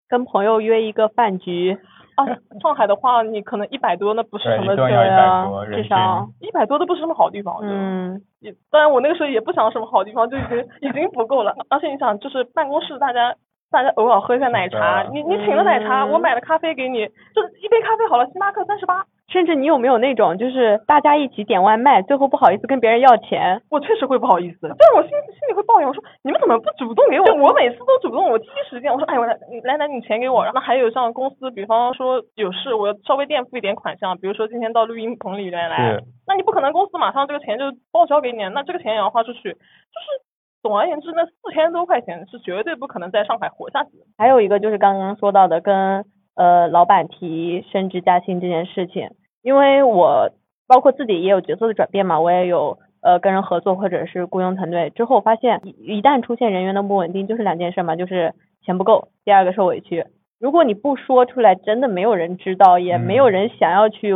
[0.08, 1.78] 跟朋友约一个饭局，
[2.16, 2.26] 啊，
[2.60, 7.58] 上海的话你可能一百多，那不是什么一顿要对啊至少一百多都不是什么好地方。
[7.62, 11.54] 嗯，也当然我那个时候也不想什么好地方，就已经已经不够了。
[11.70, 13.34] 而且你想，就是办公室大家
[13.70, 19.04] 大家偶尔喝一下奶茶，你你请了奶茶，嗯我买了咖啡给你，就是一杯咖啡好了，星巴克三十八。
[19.32, 23.62] 甚至你有没有那种就是大家一起点外卖，最后不好意思跟别人要钱？
[23.70, 27.24] 我确实会不好意思，但是我心心里会抱怨，我说你们怎么不主动给我？
[27.24, 30.44] 就我每次都主动，我第一时间我说，哎，我来来来，你钱给我。
[30.44, 40.22] 然后还有像公司，比方说有事，我要稍微垫付一点款项，比如说今天到录音棚里面来，那你不可能公司马上这个钱就报销给你，那这个钱也要花出去，就是
[40.62, 44.04] 总而言之，那四千多块钱是绝对不可能在上海活下去的。
[44.18, 46.04] 还有一个就是刚刚说到的，跟
[46.36, 49.08] 呃老板提升职加薪这件事情，
[49.42, 50.30] 因为我
[50.66, 60.06] 包括自己也有角色的转变嘛，我也有呃跟人合作或者是雇佣团队之后，发现一一旦出现人员的不稳定，就是两件事嘛，就是钱不够，第二个受委屈。
[60.40, 64.12] 如果你不说出来，真的没有人知道，也没有人想要去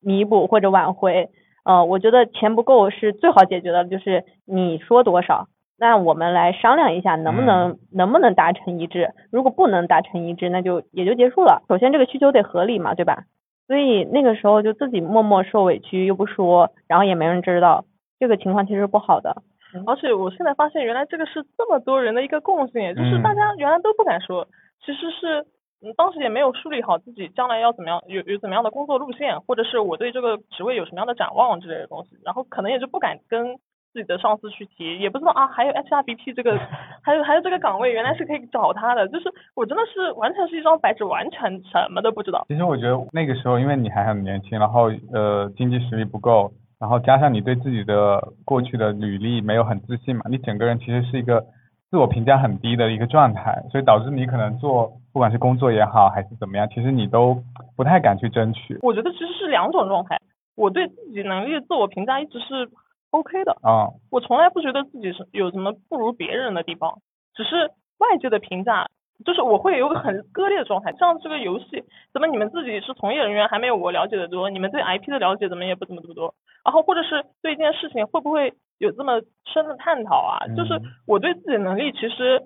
[0.00, 1.28] 弥补或者挽回。
[1.64, 9.10] 呃，我觉得钱不够是最好解决的，就是你说多少，那我们来商量一下，能不能、能不能达成一致？
[9.32, 11.62] 如果不能达成一致，那就也就结束了。
[11.68, 13.24] 首先这个需求得合理嘛，对吧？
[13.66, 17.84] 所以那个时候就自己默默受委屈又不说，然后也没人知道，
[18.18, 19.42] 这个情况其实不好的。
[19.86, 24.46] 而且我现在发现，原来这个是这么多人的一个共性，就是大家原来都不敢说，
[24.84, 25.46] 其实是。
[25.82, 33.58] 嗯，当时也没有梳理好自己将来要怎么样，有有怎么样的工作路线，或者是我对这个职位有什么样的展望之类的东西，然后可能也就不敢跟
[33.96, 36.60] 自己的上司去提，也不知道啊，还有 HRBP 这个，
[37.00, 42.44] 还有还有这个岗位原来是可以找他的，就是我真的是完全是一张白纸，完全什么都不知道。
[42.48, 51.42] 其实我觉得那个时候，因为你还很年轻，然后呃经济实力不够，然后加上你对自己的过去的履历没有很自信嘛，你整个人其实是一个
[51.90, 54.92] 自我评价很低的一个状态，所以导致你可能做。
[55.16, 57.42] 不管是工作也好，还是怎么样，其实你都
[57.74, 58.78] 不太敢去争取。
[58.82, 60.20] 我觉得其实是两种状态。
[60.56, 62.68] 我对自己能力自我评价一直是
[63.16, 66.98] OK 的啊，我从来不觉得自己是有什么不如别人的地方，
[67.34, 68.88] 只是外界的评价，
[69.24, 70.92] 就是我会有个很割裂的状态。
[70.92, 74.50] 像这个游戏，怎么你们自己是从业人员，还没有我了解的多？
[74.50, 76.34] 你们对 IP 的了解怎么也不怎么多？
[76.64, 80.46] 然后或者是对一件事情会不会有这么深的探讨啊？
[80.56, 82.42] 就是我对自己能力其实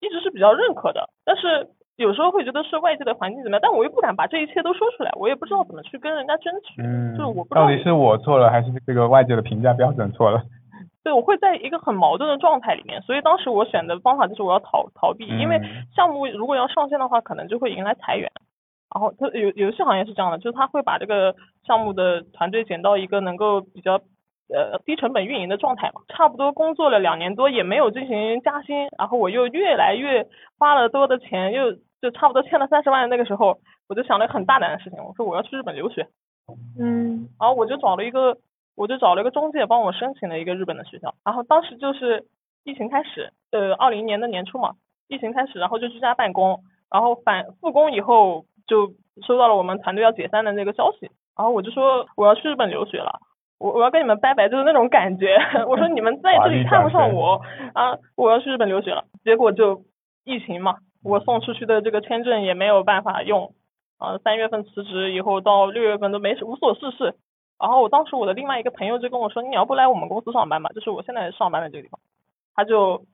[0.00, 1.68] 一直是比较认可的，但是。
[1.98, 6.80] 有时候会觉得是外界的环境怎么样，但我又不敢把这一切都说出来，我也不知道怎么去跟人家争取。
[6.80, 10.40] 嗯，就是我不知道到底是我错了，还是这个外界的评价标准错了。
[11.02, 15.60] 对，我会在一个很矛盾的状态里面，所以当时我选的方法就是我要逃逃避，因为
[15.94, 18.30] 项目如果要上线的话，可能就会迎来裁员。
[18.94, 21.34] 然后它游游戏行业是这样的，就是他会把这个
[21.66, 24.00] 项目的团队减到一个能够比较。
[24.50, 30.26] 呃，低成本运营的状态嘛，差不多工作了两年多，也没有进行加薪，然后我又越来越
[30.58, 33.08] 花了多的钱，又就差不多欠了三十万的。
[33.08, 33.58] 那个时候，
[33.88, 36.06] 我就想了很大胆的事情，我说我要去日本留学。
[36.78, 37.28] 嗯。
[37.38, 38.36] 然后我就找了一个，
[38.76, 41.14] 我就找了一个中介帮我申请了一个日本的学校。
[41.24, 42.24] 然后当时就是
[42.64, 44.74] 疫情开始，呃，二零年的年初嘛，
[45.08, 48.92] 疫情开始，然后就居家办公，然后返复工以后就
[49.26, 53.20] 收到了我们团队要解散的那个消息，然后我就说我要去日本留学了。
[53.58, 55.36] 我我要跟你们拜拜，就是那种感觉。
[55.66, 57.42] 我说你们在这里看不上我
[57.74, 59.04] 啊，我要去日本留学了。
[59.24, 59.82] 结果就
[60.24, 63.54] 疫情嘛，我送出去的这个签证也没有办法用。
[63.98, 67.16] 啊，三月份辞职以后到六月份都没无所事事。
[67.58, 71.98] 然后我当时我的另外一个朋友就跟我说，你要不来我们公司上班吧，就是我现在上班的这个地方。
[72.54, 73.04] 他就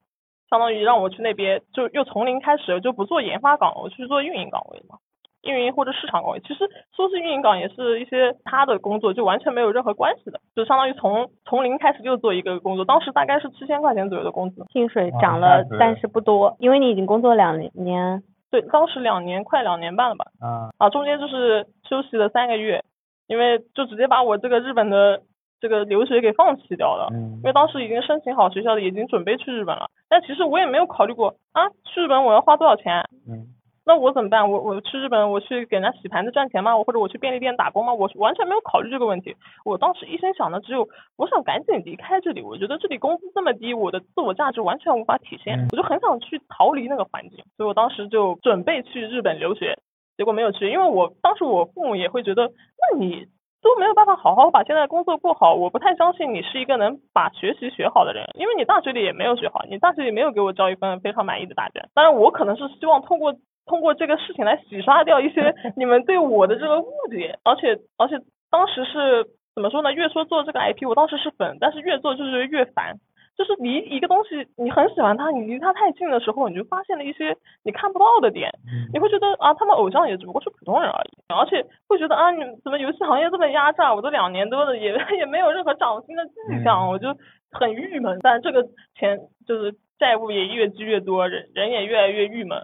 [0.50, 4.98] 相当于让我去那边，就又从零开始，就不做研发岗，我去做运营岗位嘛。
[5.44, 12.84] 运营或者市场岗位，其实说是运营岗，也是一些他的工作，就完全没有任何关系的，就相当于从从零开始又做一个工作。
[12.84, 18.22] 当时大概是七千块钱左右的工资，薪水涨了，但是不多，因为你已经工作两年。
[18.50, 20.26] 对，当时两年快两年半了吧。
[20.40, 20.70] 啊。
[20.78, 22.84] 啊，中间就是休息了三个月，
[23.26, 25.22] 因为就直接把我这个日本的
[25.60, 27.08] 这个留学给放弃掉了。
[27.12, 27.36] 嗯。
[27.38, 33.04] 因为当时已经申请好学校了，已经准备去日本了，但其实我也没有考虑过啊，去日本我要花多少钱。
[33.28, 33.48] 嗯。
[33.86, 34.50] 那我怎么办？
[34.50, 36.74] 我我去日本，我去给人家洗盘子赚钱吗？
[36.74, 37.92] 我或者我去便利店打工吗？
[37.92, 39.36] 我完全没有考虑这个问题。
[39.62, 42.40] 我当时一心想的只有，我想赶紧离开这里。
[42.40, 45.68] 我觉得这里工资这么低，我的自我价值完全无法体现。
[45.70, 49.76] 我就很想去逃离那个环境，所以我当时就准备去日本留学，
[50.16, 53.26] 结果没有去，因为我当时我父母也会觉得，那你
[53.60, 61.86] 都没有办法好好把现在工作过好，我不太相信你是一个能把学习学好的人，因为你大学里也没有学好，你大学里没有给我交一份非常满意的答卷。
[61.92, 63.34] 当然，我可能是希望通过。
[63.66, 68.16] 通过这个事情来洗刷掉一些 你们对我的这个误解，而且而且
[68.50, 69.24] 当时是
[69.54, 69.92] 怎么说呢？
[69.92, 72.96] 越说做这个 IP，我当时是粉，但是越做就是越烦。
[73.36, 78.48] 就是离一个东西你很喜欢它，你离它太近的时候，你就发现了一些你看不到的点，
[78.92, 83.92] 你会觉得啊，他们偶像也只不过是普通人而已，而且会觉得啊，你怎么游戏行业这么压榨？
[83.92, 87.08] 我都两年多了，也 也没有任何涨薪的迹象，我就
[87.50, 88.20] 很郁闷。
[88.22, 92.62] 但这个钱就是债务也越积越多，人人也越来越郁闷。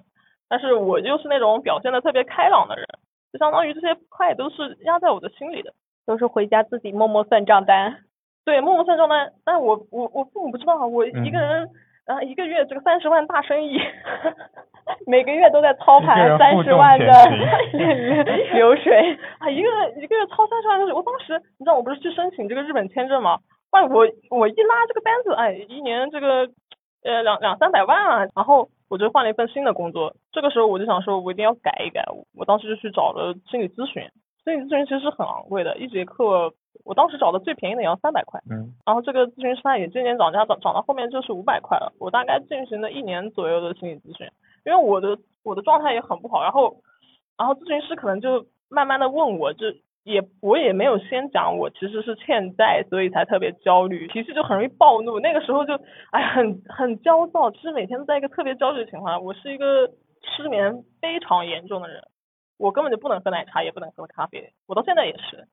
[0.50, 2.84] 但是我就是那种表现的特别开朗的人，
[3.32, 5.72] 就相当于这些快都是压在我的心里的，
[6.04, 7.96] 都是回家自己默默算账单。
[8.44, 9.32] 对，默默算账单。
[9.44, 11.70] 但我我我父母不知道，我一个人
[12.06, 13.78] 啊一个月这个三十万大生意，
[15.06, 17.06] 每个月都在操盘三十万的
[18.52, 19.68] 流水啊，一个
[20.02, 20.94] 一个月操三十万流水。
[20.94, 23.38] 我当时你知道我不是去申请这个日本签证吗？
[23.70, 26.50] 哎，我我一拉这个单子，哎，一年这个。
[27.02, 34.03] 呃两两三百万啊，然后我就换了一份新的工作，这个时候我就想说，我一定要改一改，我当时就去找了心理咨询，
[34.44, 36.53] 心理咨询其实是很昂贵的，一节课
[36.85, 41.92] 我当时找的最便宜的也要三百块，嗯然后这个咨询师他也渐渐涨价，涨涨到后面就是五百块了。
[42.00, 44.26] 我大概进行了一年左右的心理咨询，
[44.66, 46.76] 因为我的我的状态也很不好，然后
[47.38, 49.66] 然后咨询师可能就慢慢的问我，就
[50.02, 55.20] 也我也没有先讲我其实是欠债，所以才特别焦虑，脾气就很容易暴怒。
[55.20, 55.74] 那个时候就
[56.10, 59.22] 哎很很焦躁，其实每天都在一个特别焦虑的情况。
[59.22, 59.90] 我是一个
[60.22, 62.02] 失眠非常严重的人，
[62.58, 65.46] 我根本就不能喝奶茶，也不能喝咖啡，我到现在也是。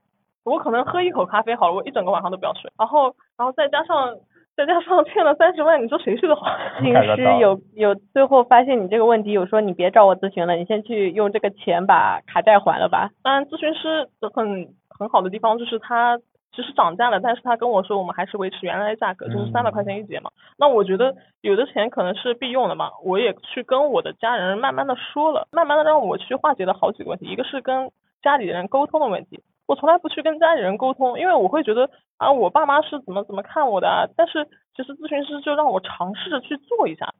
[0.45, 2.71] 我可能喝一口咖啡好了，我一整个晚上都不要睡。
[2.79, 4.15] 然后，然后再加上
[4.57, 6.47] 再加上欠了三十万，你说谁睡 得好？
[6.81, 13.11] 咨询师有有最后发现你这个问题，有说你别找我咨询了，你先去用这个钱把卡债还了吧。
[13.21, 16.17] 当然，咨询师的很很好的地方就是他
[16.55, 20.31] 其实涨价了，但是他跟我说我们还是维持原来的价格，就是三百块钱一节嘛。
[20.57, 27.91] 那我觉得有的钱可能是必用的嘛，我也去跟我的家人慢慢的说了，慢慢的让我去化解了好几个问题，一个是跟
[28.23, 29.39] 家里人沟通的问题。
[29.67, 34.07] 我从来不去跟家里人沟通，因为我会觉得啊，我爸妈是怎么怎么看我的啊。
[34.15, 37.13] 但是其实咨询师就让我尝试着去做一下。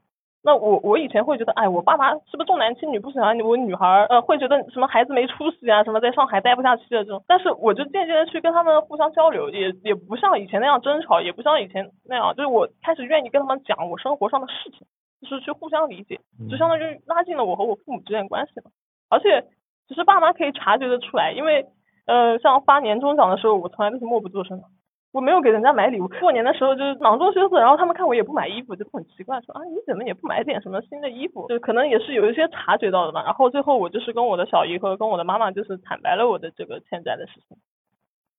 [0.43, 7.21] 那我我以前会觉得，哎，我爸妈是不是重男轻女，不喜欢我女孩儿，呃，会觉得什么孩子没出息啊，什么在上海待不下去的这种。
[7.27, 14.87] 但是我就渐渐的去跟他们互相交流，也也不像以前那样争吵，也不像以前那样，就是我开始愿意跟他们讲我生活上的事情，
[15.21, 16.17] 就是去互相理解，
[16.49, 18.71] 就相当于拉近了我和我父母之间的关系嘛。
[19.09, 19.43] 而且
[19.89, 21.65] 其实爸妈可以察觉得出来，因为。
[22.07, 24.63] 呃，像发年终奖的时候，我从来都是默不作声的，
[25.11, 26.07] 我没有给人家买礼物。
[26.07, 31.45] 过年的时候就是囊中羞涩，然后他们看我也不买衣服，就很奇怪，说啊你怎么也不买点什么新的衣服？
[31.49, 33.23] 就可能也是有一些察觉到的吧。
[33.23, 37.57] 然后最后我就是跟我的小姨和跟我的妈妈就是坦白了我的这个欠债的事情。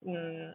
[0.06, 0.54] 嗯，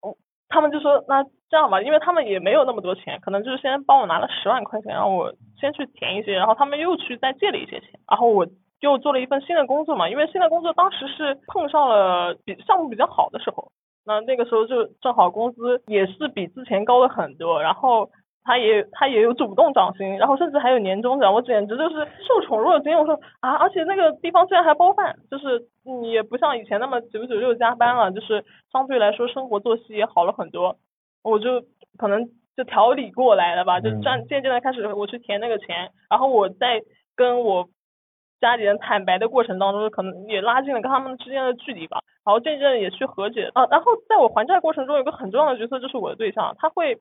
[0.00, 0.16] 哦，
[0.48, 8.46] 他们就说那这样吧，因为他们也没有那么多钱，可能就是先帮我拿了十万块钱，让我先去填一些，然后他们又去再借了一些钱，然后我。
[8.80, 13.70] 又做了一份新的工作嘛，因为新的工作当时是碰上了比项目比较好的时候，
[14.06, 18.08] 那那个时候就正好工资也是比之前高了很多，然后
[18.44, 22.96] 他也他也有主动涨薪，然后甚至还有年终奖，我简直就是受宠若惊。
[22.96, 30.76] 我说啊，而且那个地方居然还包饭，就是你也不像以前那么九九六加班了，就是相对来说生活作息也好了很多，
[31.24, 31.62] 我就
[31.98, 32.24] 可能
[32.56, 36.80] 就调理过来了吧，就渐渐渐的开始我去填那个钱，然后我再
[37.16, 37.68] 跟我。
[38.40, 43.66] 家里人坦白的过程当中，可能也拉近了跟他们之间的距离吧，然后渐渐也去和解啊。
[43.70, 46.98] 然后在我还债过程中，有个很重要的角色就是我的对象，他会，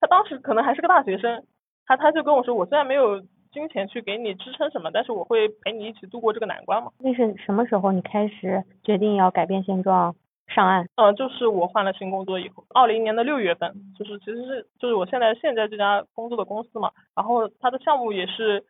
[0.00, 1.44] 他当时可能还是个大学生，
[1.86, 3.20] 他他就跟我说，我虽然没有
[3.52, 6.90] 金钱去给你支撑什么，但是我会陪你一起度过这个难关嘛。
[6.98, 10.14] 那是什么时候你开始决定要改变现状
[10.46, 10.86] 上岸？
[10.96, 18.62] 嗯，就是我换了新工作以后，二零年的六月份，就是其实是就是我现在现在这家工作的公司嘛，然后它的项目也是。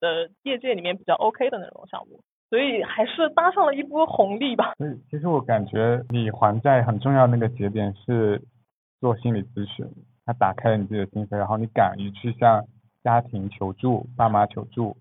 [0.00, 4.74] 呃，业界里面比较 OK 的那种项目，所以还是搭上了一波红利吧。
[4.78, 8.40] 所以其实我感觉你还债很重要那个节点是
[9.00, 9.86] 做心理咨询，
[10.24, 12.64] 它打开了你自己的心扉，然后你敢于去向
[13.02, 14.96] 家庭求助、爸妈求助。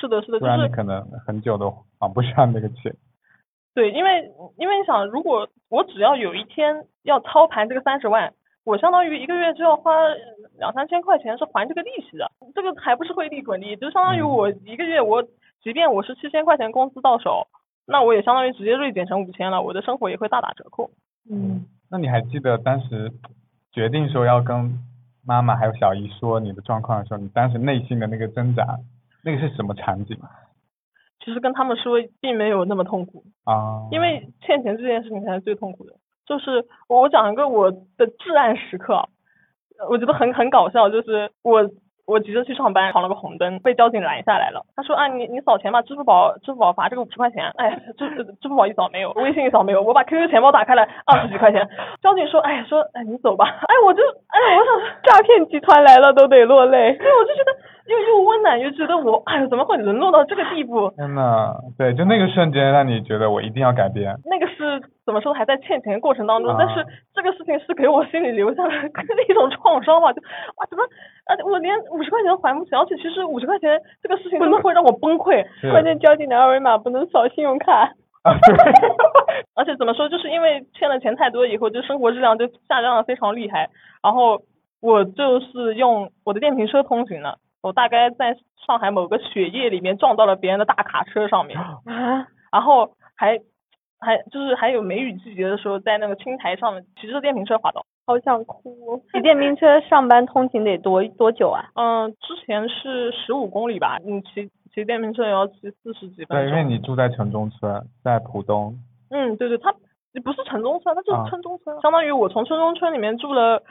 [0.00, 2.94] 是的，是的，不然你可能很久都还不上那个钱。
[3.74, 8.32] 对，因为因为你想，如果我只要有一天要操盘这个三十万。
[8.64, 9.92] 我相当于一个月就要花
[10.58, 15.22] 两三千块钱是还这个利息的，这个还不是汇利滚利，就相当于我一个月我
[15.62, 17.46] 即便我是七千块钱工资到手，
[17.86, 20.90] 那我也相当于直接锐减成五千了，我的生活也会大打折扣。
[21.30, 23.12] 嗯，那你还记得当时
[23.72, 24.78] 决定说要跟
[25.26, 28.78] 妈妈还有小姨说你的状况的时候，你当时内心的那个挣扎，
[29.22, 30.18] 那个是什么场景？
[31.24, 35.94] 其实跟他们说并没有那么痛苦啊，因为欠钱这件事情才是最痛苦的。
[36.26, 39.08] 就是我讲一个我的至暗时刻，
[39.90, 41.68] 我觉得很很搞笑，就是我
[42.06, 44.64] 我急着去上班，闯了个红灯，被交警拦下来了。
[44.76, 47.50] 他说啊，你你扫钱吧，支付宝支付宝罚这个五十块钱。
[47.56, 48.08] 哎，支
[48.40, 51.68] 支付宝一扫没有，微信一扫没有，我把 QQ 钱包打开来，二十几块钱。
[52.02, 56.96] 交警说，哎说哎你走吧， 哎我就哎我想诈骗集团来了都得落泪。
[56.96, 57.56] 对，我就觉得。
[57.86, 60.90] 又又温暖，又觉得我 哎，怎么会沦落到这个地步？
[60.96, 64.16] 天呐，对，就那个瞬间让你觉得我一定要改变。
[64.24, 65.32] 那个是怎么说？
[65.34, 66.84] 还在欠钱过程当中，但是
[67.14, 68.72] 这个事情是给我心里留下了
[69.28, 70.12] 一种创伤吧？
[70.12, 70.22] 就
[70.56, 70.84] 哇，怎么
[71.26, 71.36] 啊？
[71.44, 75.44] 我连五十块钱都还不起，而且其实五十块钱这个事情真的会让我崩溃。
[75.70, 77.92] 关键交警的二维码不能扫信用卡。
[79.54, 80.08] 而且怎么说？
[80.08, 83.68] 就是因为欠了钱太多以后，就生活质量就下降的非常厉害。
[84.02, 84.40] 然后
[84.80, 87.36] 我就是用我的电瓶车通行了。
[87.64, 88.36] 我大概在
[88.66, 93.40] 上海某个雪夜里面撞到了别人的大卡车上面，啊，然后还
[93.98, 99.02] 还就是还有梅雨季节的时候，在那个青苔上面骑着电瓶车滑倒，好想哭。
[99.10, 101.64] 骑 电瓶车上班通勤得多多久啊？
[101.74, 106.36] 嗯，之前是十五公里吧，你骑骑电瓶车也要骑四十几分钟。
[106.36, 108.76] 对，因为你住在城中村，在浦东。
[109.08, 109.72] 嗯，对对，它
[110.22, 113.62] 不是城中村，它就啊是村中村，相当于我从村中村里面住了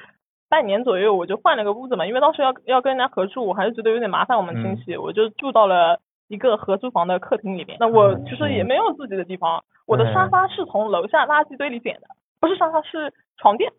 [0.53, 5.97] 半年左右，我就换了个屋子嘛，因为当时要要跟人家合住，我还是觉得有点麻烦我们亲戚，我就住到了
[6.27, 7.75] 一个合租房的客厅里面。
[7.79, 12.07] 那我嗯其实也没有自己的地方，我的沙发是从楼下垃圾堆里捡的，
[12.39, 13.71] 不是沙发是床垫，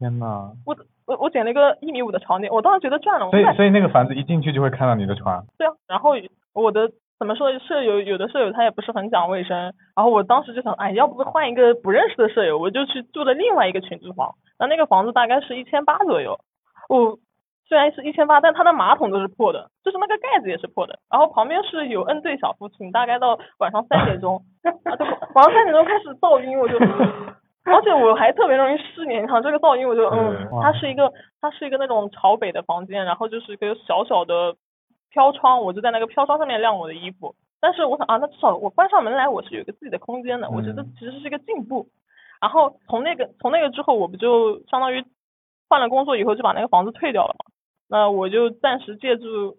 [0.00, 5.44] 天呐，我我我捡了一个一米五的床垫，我当时觉得赚了，所以所以那个房子一进去就会看到你的床。
[5.56, 6.10] 对啊，然后
[6.54, 9.56] 我的怎么说，舍友有的舍友他也不是很讲卫生，
[9.94, 16.38] 然后我当时就想，哎，要不换一个不认识的舍友，我就去住了另外一个群租房，那那个房子大概是一千八左右，
[16.88, 17.18] 我
[17.68, 24.42] 虽然是一千八，但它的马桶都是破的，就是那个盖子也是破的，然后旁边是有 N 对小夫妻，大概到晚上三点钟，
[24.84, 26.78] 啊，对晚上三点钟开始噪音，我就。
[27.68, 34.54] 而且我还特别容易失眠，你看这个噪音，我就嗯它是一个它是一个那种朝北的房间，然后就是一个小小的
[35.16, 37.34] 飘窗，我就在那个飘窗上面晾我的衣服。
[37.58, 41.88] 但是我想啊，那至少我关上门来，我是有一个自己的空间的，我觉得嗯其实是一个进步。
[42.38, 45.02] 然后从那个从那个之后，我不就相当于
[45.70, 47.50] 换了工作以后就把那个房子退掉了嘛。
[47.88, 49.56] 那我就暂时借助，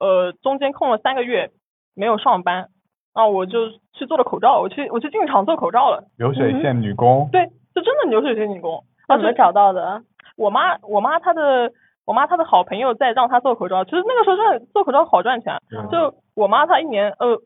[0.00, 1.52] 呃，中间空了三个月
[1.94, 2.70] 没有上班，
[3.12, 6.08] 啊，我就去做了口罩，我去我去进厂做口罩了。
[6.18, 7.28] 流水线女工。
[7.30, 8.82] 对，就真的流水线女工。
[9.06, 10.02] 怎么找到的？
[10.36, 11.72] 我妈，我妈她的，
[12.08, 13.84] 我妈她的好朋友在让她做口罩。
[13.84, 17.36] 其实那个时候赚做口罩好赚钱，嗯就我妈她一年呃，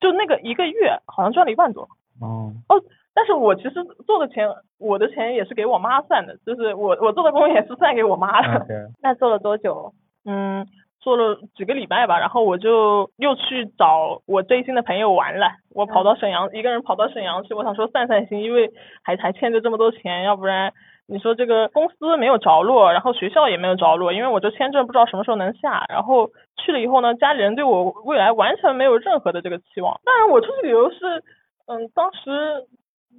[0.00, 1.82] 就那个一个月好像赚了一万多。
[2.22, 2.82] 哦，哦，
[3.14, 4.48] 但是我其实做的钱，
[4.78, 8.66] 我的钱也是给我妈算的，就是我我做的工也是算给我妈的。
[9.02, 9.92] 那做了多久？
[10.24, 10.66] 嗯，
[11.00, 15.48] 做了几个礼拜吧，然后我就又去找我追星的朋友玩了。
[15.74, 18.70] 我跑到沈阳，一个人跑到沈阳去，我想说散散心，因为
[19.02, 20.72] 还还欠着这么多钱，要不然
[21.10, 25.86] 你说这个公司没有着落，然后学校也没有着落，因为我这签证不知道什么时候能下。
[25.88, 29.98] 然后去了以后呢，家里人对我未来完全没有任何的这个期望。
[30.04, 31.24] 当然，我出去旅游是，
[31.66, 32.66] 嗯，当时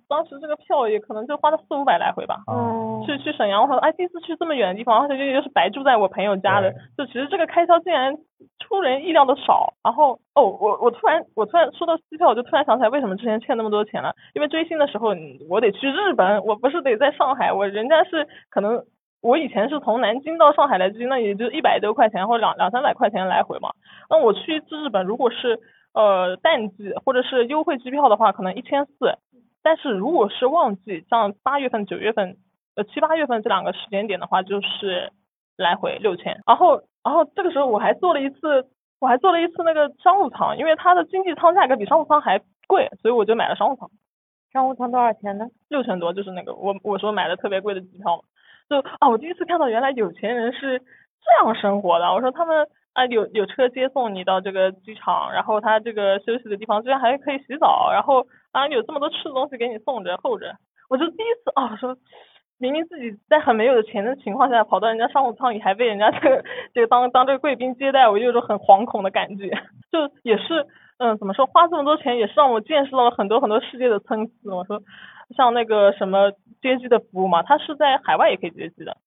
[0.09, 2.41] 当时这个票也可能就花了四五百来回吧。
[2.47, 8.17] 哦，去去沈阳，我说哎，第一次去这么远的地方，而且又又是白住在我朋友家的，就其实这个开销竟然
[8.59, 9.73] 出人意料的少。
[9.83, 15.15] 然后哦，我我突然我突然说到机票，我就突然想起来为什么之前欠那么多钱了，因为追星的时候
[15.49, 18.83] 我得去日本，我不是得在上海，我人家是可能。
[19.21, 23.69] 我以前是从南京到上海来追，那也就一百多块钱或者两两三百块钱来回嘛。
[24.09, 25.59] 那我去一次日本，如果是
[25.93, 29.17] 呃淡季或者是优惠机票的话，可能一千四。
[29.61, 32.37] 但是如果是旺季，像八月份、九月份、
[32.75, 35.11] 呃七八月份这两个时间点的话，就是
[35.57, 36.39] 来回六千。
[36.47, 38.67] 然后，然后这个时候我还做了一次，
[38.99, 43.89] 我还做了一次那个商务舱，因为它的经济舱价格比商务舱还贵，所以我就买了商务舱，
[44.53, 45.47] 商务舱多少钱呢？
[45.67, 48.23] 六千多，就是那个我我说买的特别贵的机票嘛。
[48.69, 52.13] 就啊，我第一次看到原来有钱人是这样生活的。
[52.13, 60.55] 我说他们啊有有车接送你到这个机场，然后他这个休息的地方居然还可以洗澡，然后啊有这么多吃的东西给你送着候着。
[60.89, 61.95] 我就第一次啊说，
[62.57, 66.43] 明明自己在很没有钱的情况下跑到人家商务舱里，还被人家这个
[66.73, 69.49] 这个当当这个贵宾接待，我就有种很惶恐的感觉。
[69.91, 70.65] 就也是
[70.97, 74.31] 嗯怎么说，花这么多钱也是让我见识到了很多很多世界的参差。
[74.43, 74.81] 我说
[75.35, 76.31] 像那个什么
[76.61, 78.97] 接机的服务嘛，它是在海外也可以接机的。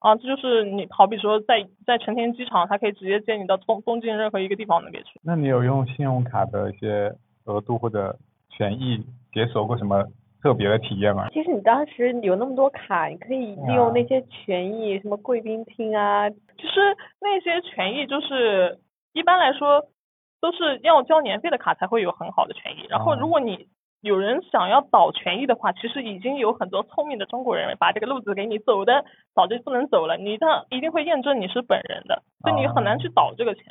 [0.00, 5.20] 啊，这就是你好比说在在成田机场，它可以直接接你到东东京任何一个地方那边去。
[5.22, 7.14] 那你有用信用卡的一些
[7.44, 8.16] 额度或者
[8.60, 9.02] 权益
[9.32, 10.04] 解锁过什么
[10.42, 11.30] 特别的体验吗？
[11.30, 18.78] 其实你当时有那么多卡，你可以利用那些权益，什么贵宾厅啊，其实那些权益就是
[19.14, 19.82] 一般来说
[20.42, 22.86] 都是要交年费的卡才会有很好的权益。
[22.90, 23.66] 然后哦如果你
[24.02, 33.64] 有人想要倒权益的话，其实已经有很多聪明的中国人把这个路子给你走的早就不能走了，你这样一定会验证你是本人的，所以你很难去倒这个钱。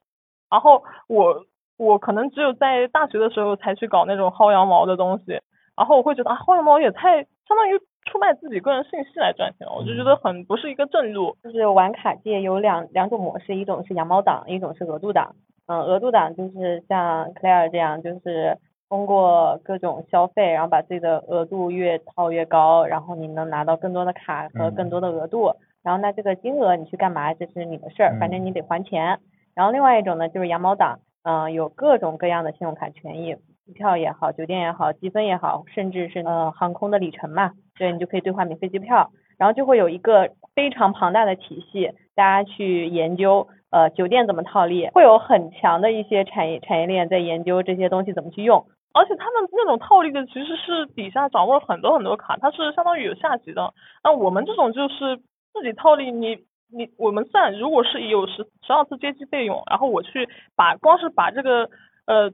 [0.50, 1.46] 然后我
[1.80, 5.42] 我可能只有在大学的时候才去搞那种薅羊毛的东西，
[5.78, 11.36] 然后我会觉得啊薅羊毛也太相当于出卖自己个人信息来赚钱了，我就觉得很不是一个正路。
[11.42, 15.36] 就是玩卡界有两两种模式，一种是羊毛党，一种是额度党。
[15.68, 18.58] 嗯，额度党就是像 Claire 这样，就是
[18.90, 25.54] 通过各种消费，然后把自己的额度越套越高，然后你能拿到更多的卡和更多的额度。
[25.84, 29.20] 然后那这个金额你去干嘛，这是你的事儿，反正你得还钱。
[29.54, 31.00] 然后另外一种呢，就是羊毛党，
[31.32, 33.36] 嗯、有各种各样的信用卡权益，
[33.68, 39.12] 机票也好，酒店也好，积分也好，甚至是呃航空的里程嘛，对你就可以兑换免费机票。
[39.38, 48.66] 然后就会有一个非常庞大的体系，大家去研究呃酒店怎么套利，会有很强的一些产业产业链在研究这些东西怎么去用。
[48.92, 53.72] 而且他们那种套利的其实是底下掌握了很多很多卡，它是相当于有下级的。
[54.04, 55.16] 那我们这种就是
[55.54, 56.40] 自己套利，你
[56.72, 61.70] 你我们算，如果是有十十二次接机费用，然后我去把光是把这个
[62.06, 62.30] 呃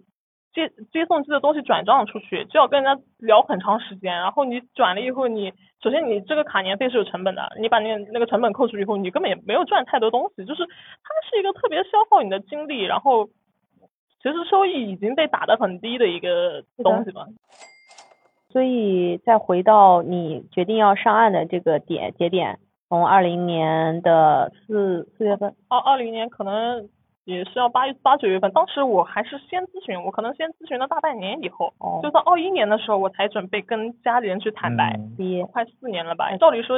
[0.54, 13.28] 接接送机的东西转账出去，就要跟人家聊很长时间，然后你转了以后，你首先你这个卡年费是有成本的，你把那那个成本扣除以后，你根本也没有赚太多东西，就是它是一个特别消耗你的精力，然后
[14.22, 17.26] 其实收益已经被打得很低的一个东西吧。
[18.50, 22.58] 所以再回到你决定要上岸的这个点节点，
[22.90, 26.88] 从二零年的四四月份，二二零年可能
[27.26, 36.78] 也是要八八九月份，当时我还是先咨询，我可能先咨询了大半年以后，哦就到二一年的时候我才准备跟家里人去坦白，嗯，快四年了吧，照理说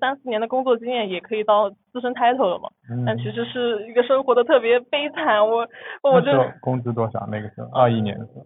[0.00, 2.68] 三四年的工作经验也可以到资深 title 了嘛，
[3.06, 5.68] 但嗯其实是一个生活的特别悲惨，我
[6.02, 7.24] 我就工资多少？
[7.30, 8.44] 那个时候，二一年的时候，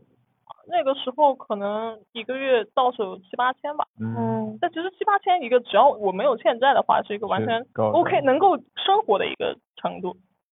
[0.70, 10.16] 那个时候可能一个月到手七八千吧，嗯，嗯，但其实七八千一个，只要我没有欠债的话，是一个完全 OK 能够生活的一个程度。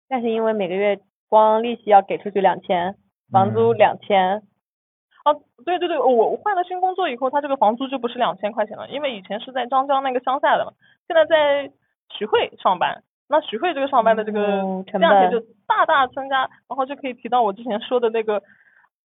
[0.07, 0.99] 但是因为每个月
[1.29, 2.95] 光利息要给出去两千，
[3.31, 3.77] 房租嗯。
[3.77, 4.43] 两千，
[5.23, 5.33] 啊，
[5.65, 10.73] 对对对，我我换了新工作以后，他这个房租就不是两千块钱了，因为以前是在张江那个乡下的嘛，
[11.07, 11.71] 现在在
[12.09, 18.43] 徐汇上班，那徐汇这个上班的这个嗯成本价钱就大大增加，然后就可以提到我之前说的那个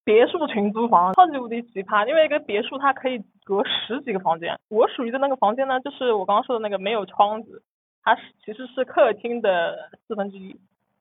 [0.06, 7.60] 别墅群租房，超级无敌奇葩，因为一个别墅它可以隔十几个房间，我属于的那个房间呢，就是我刚刚说的那个没有窗子，
[8.04, 10.56] 它是其实是客厅的四分之一，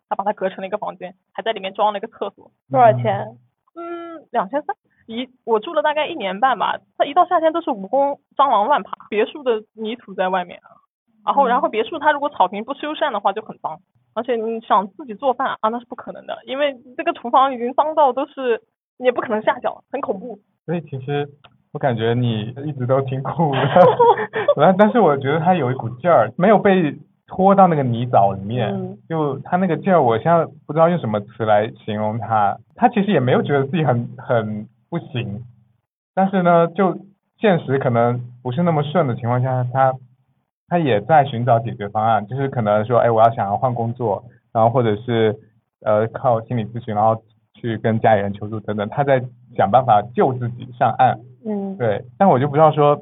[0.09, 2.49] 它把它隔成了一个房间，还在里面装了一个厕所。
[2.71, 3.37] 多少钱？
[3.75, 4.75] 嗯，两千三。
[5.05, 10.59] 一我住了大概一年半吧，它一到夏天都是蜈蚣、蟑螂乱爬，别墅的泥土在外面，
[11.23, 13.79] 然后然后别墅它如果草坪不修缮的话就很脏，
[14.15, 20.39] 而且你想自己做饭啊那是不可能的，因为这个厨房已经脏到都是你也不可能下脚，很恐怖。
[20.65, 21.27] 所以其实
[21.73, 23.59] 我感觉你一直都挺苦的，
[24.55, 32.57] 但但是我觉得他有一股劲儿，没有被拖到那个泥沼里面，嗯就他那个劲儿，我现在不知道用什么词来形容他。
[32.75, 35.43] 他其实也没有觉得自己很很不行，
[36.13, 36.97] 但是呢，就
[37.39, 39.93] 现实可能不是那么顺的情况下，他
[40.67, 44.23] 他也在寻找解决方案，就是可能说，哎，我要想要换工作，
[44.53, 45.35] 然后或者是
[45.81, 47.21] 呃靠心理咨询，然后
[47.55, 49.23] 去跟家里人求助等等，他在
[49.55, 51.19] 想办法救自己上岸。
[51.45, 53.01] 嗯，对，但我就不知道说，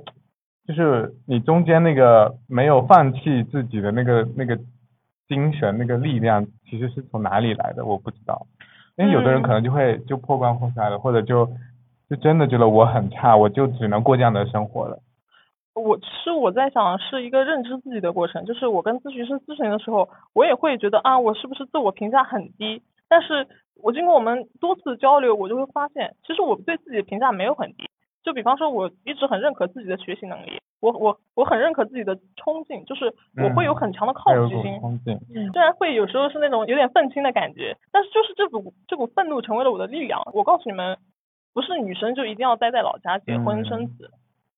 [0.68, 4.58] 就是你中间那个没有放弃自己的那个那个
[5.28, 8.46] 精神那个力量，其实是从哪里来的，我不知道。
[8.96, 11.50] 因为有的人可能就会就破罐破摔了，或者就
[12.10, 15.00] 就真的觉得我很差，我就只能过这样的生活了。
[15.74, 22.84] 我其实我在想是一个认知自己的过程，就是我跟咨询师咨询的时候，我也会觉得啊，我是不是自我评价很低？
[23.10, 23.48] 但是
[23.84, 27.84] 我经过我们多次交流，我就会发现，其实我对自己的评价没有很低。
[28.24, 34.80] 就比方说，我一直很认可自己的学习能力，我我我很认可自己的冲劲，就是我会有很强的好奇心。
[35.52, 40.22] 虽然会有时候是那种有点愤青的感觉，但是就是这股这股愤怒成为了我的力量。
[40.34, 40.98] 我告诉你们，
[41.54, 44.10] 不是女生就一定要待在老家结婚嗯生子，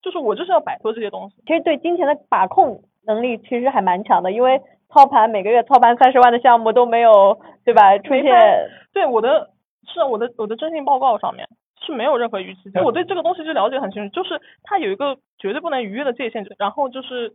[0.04, 1.38] 就是我就是要摆脱这些东西。
[1.48, 7.98] 其实对金钱的把控能力其实还蛮强的，因为操盘每个月操盘三十万的项目都没有，对吧？
[8.00, 9.52] 出现对我的
[9.88, 11.48] 是我的我的征信报告上面
[11.86, 17.34] 是没有任何逾期的我对这个东西就了解很清楚，就是它有一个绝对不能逾越的界限，然后就是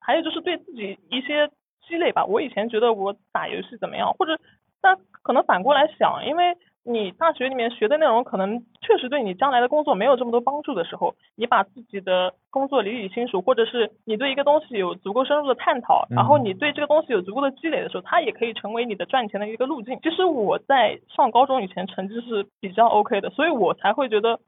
[0.00, 1.48] 还有就是对自己一些
[1.86, 2.24] 积累吧。
[2.24, 4.38] 我以前觉得我打游戏怎么样，或者
[4.82, 19.98] 但可能反过来想，因为你大学里面学的内容可能确实对你将来的工作没有这么多帮助的时候，你把自己的工作理理清楚，或者是你对一个东西有足够深入的探讨，然后嗯你对这个东西有足够的积累的时候，它也可以成为你的赚钱的一个路径。
[20.02, 24.40] 其实我在上高中以前成绩是比较 OK 的，所以我才会觉得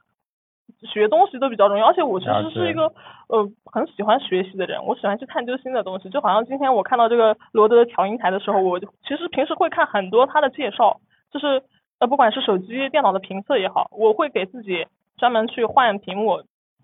[0.91, 2.87] 学东西都比较容易，而且我其实是一个
[3.29, 6.09] 呃很喜欢学习的人，我喜欢去探究新的东西。
[6.09, 10.99] 就好像今天我看到这个罗德的调音台的时候，我其实平时会看很多他的介绍，
[11.31, 11.63] 就是
[12.03, 14.85] 呃不管是手机、电脑的评测也好，我会给自己
[15.17, 16.43] 专门去换屏幕。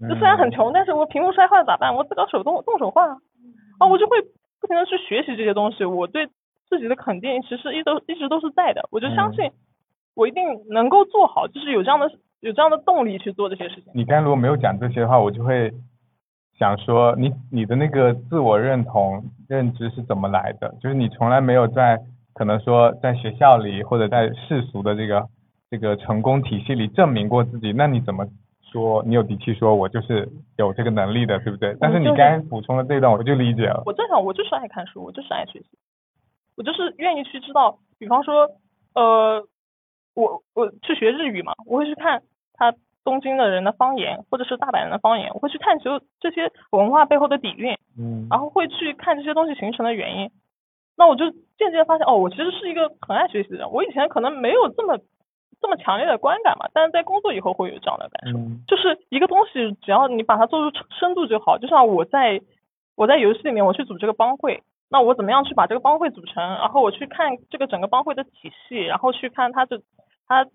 [0.09, 1.93] 就虽然很穷，但是我屏幕摔坏了咋办？
[1.93, 3.17] 我自个儿手动动手换啊，
[3.81, 4.23] 啊我就会
[4.61, 5.85] 不停的去学习这些东西。
[5.85, 6.29] 我对
[6.69, 9.51] 自己的肯定其实一都一直都是在的，我就相信
[10.15, 12.09] 我一定能够做好，就是有这样的
[12.39, 13.91] 有这样的动力去做这些事情。
[13.93, 15.73] 你刚才如果没有讲这些的话，我就会
[16.61, 20.73] 想说你你的那个自我认同认知是怎么来的？
[20.81, 21.99] 就是你从来没有在
[22.35, 25.29] 可能说在学校里或者在世俗的这个
[25.71, 28.27] 这个成功体系里证明过自己，那你怎么
[28.71, 31.77] 说你有底气说我就是有这个能力的，对不对？
[31.81, 33.83] 但是你就是刚才补充的这段我就理解了。
[33.87, 35.67] 我正想，我就是爱看书，我就是爱学习，
[36.57, 38.49] 我就是愿意去知道，比方说，
[38.95, 39.47] 呃，
[40.15, 42.23] 我我去学日语嘛，我会去看
[42.55, 42.73] 他
[43.05, 50.31] 东京的人的方言，或者是大阪人的方言，我会去探究这些文化背后的底蕴，嗯，然后会去看这些东西形成的原因。
[50.99, 53.71] 那我就渐渐发现，哦，我其实是一个很爱学习的人。
[53.71, 54.99] 我以前可能没有这么
[55.61, 58.37] 这么强烈的观感嘛，但是在工作以后会有这样的感受。
[58.37, 61.57] 嗯就是一个东西，只要你把它做出深度就好。
[61.57, 62.41] 就像我在
[62.97, 66.43] 我在游戏里面，我去组这个帮会，那我怎么样去把这个帮会组成？
[66.43, 69.81] 然后我去看这个整个帮会的体系，然后去看它这
[70.27, 70.47] 它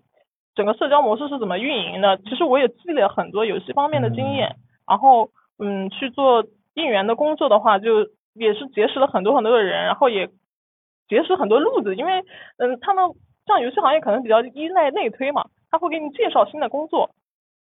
[0.54, 2.18] 整个社交模式是怎么运营的。
[2.18, 10.28] 其实我也积累了很多游戏方面的经验，然后嗯去做应援的工作的话，就也是结识了很多很多的人，然后也
[11.08, 12.20] 结识很多路子，因为
[12.58, 13.04] 嗯他们
[13.46, 17.10] 像游戏行业可能比较依赖内推嘛，他会给你介绍新的工作。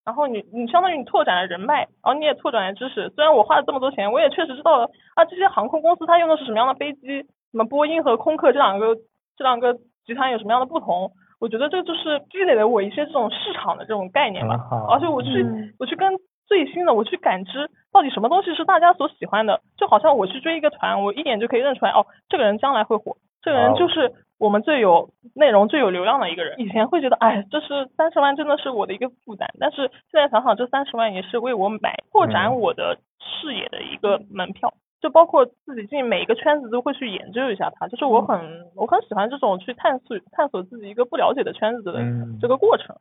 [0.05, 3.11] 然后你你相当于你拓展了人脉，然后你也拓展了知识。
[3.17, 8.95] 虽然我花了这么多钱，我也确实知道了啊，这些航空公司它用的是什么样的飞机，什么波音和空客这两个
[9.37, 9.75] 这两个
[10.07, 11.11] 集团有什么样的不同。
[11.41, 14.57] 我觉得这就是积累了我一些这种市场的这种概念吧。
[14.89, 16.09] 而且我去、嗯我去跟
[16.47, 23.75] 最新的我去感知到底什么东西是大家所喜欢的，就好像我去追一个团，我一眼就可以认出来哦，这个人将来会火，这个人哦。
[23.77, 26.59] 就是我们最有内容、最有流量的一个人。
[26.61, 32.61] 以前会觉得，哎，这是三十万真的是我的一个负担，但是现在想想，这三十万也是为我买扩展嗯。
[32.61, 34.73] 我的视野的一个门票。
[34.99, 38.41] 就包括自己进每一个圈子都会去研究一下它，就是我很
[38.75, 42.39] 我很喜欢这种去探索探索自己一个不了解的圈子的嗯。
[42.41, 42.97] 这个过程。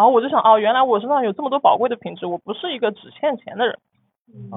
[0.00, 3.78] 然后我就想，哦，原来我身上有这么多宝贵的品质，我不是一个只欠钱的人。
[4.32, 4.48] 嗯，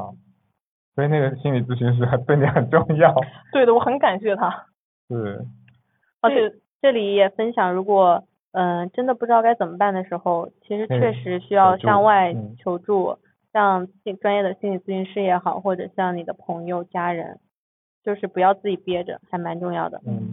[0.96, 3.14] 所以那个心理咨询师还对你很重要，
[3.52, 4.68] 对的，我很感谢他，
[5.10, 5.46] 是，
[6.22, 8.24] 而且这里也分享，如果
[8.54, 12.56] 嗯、呃真的不知道该怎么办的时候，其实确实需要向外嗯。
[12.60, 13.18] 求助，
[13.52, 17.42] 像心专业的心理咨询师也好，或者像你的朋友、家人，
[18.02, 20.02] 就是不要自己憋着，还蛮重要的。
[20.08, 20.33] 嗯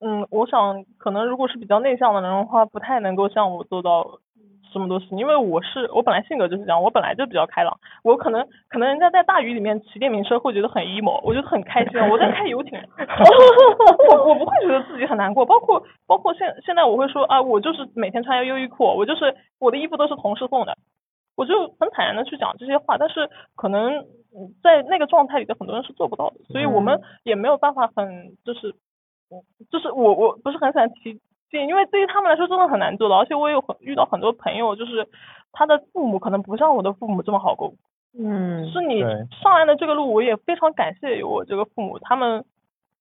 [0.00, 4.18] 嗯，我想可能如果是比较内向的人的话，不太能够像我做到
[4.72, 12.78] 什么多事情，因为我是我本来性格就是这样，我本来就比较开朗，我可能可能人家在大雨里面骑电瓶车会觉得很 emo，我觉得很开心，我在开游艇，
[14.10, 20.76] 我我不会觉得自己很难过，包括包括现现在我会说啊，我就是每天穿优衣库，我就是我的衣服都是同事送的，
[21.36, 24.00] 我就很坦然的去讲这些话，但是可能
[24.36, 28.74] 嗯在那个状态里的很多人是做不到的，所以我们也没有办法很就是，嗯
[29.70, 31.20] 就是我我不是很想提
[31.50, 35.08] 建议，因为对于他们来说真的很难做到，而且我有很遇到很多朋友，就是
[35.52, 37.76] 他的父母可能不像我的父母这么好沟通，
[38.18, 39.00] 嗯，是你
[39.42, 42.44] 上来的这个路，我也非常感谢有我这个父母，他们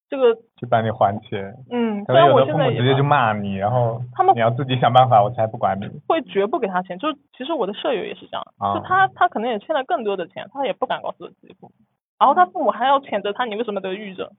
[0.07, 8.75] 这个去帮你还钱，嗯，可虽然我能有的父母现在也直接就骂你，然后他们你要自己想办法，我才不管你，会绝不给他钱，就是其实我的舍友也是这样，啊。
[8.75, 11.73] 就他他可能也欠了更多的钱，他也不敢告诉自己父母，
[12.19, 14.29] 然后他父母还要谴责他你为什么得抑郁症，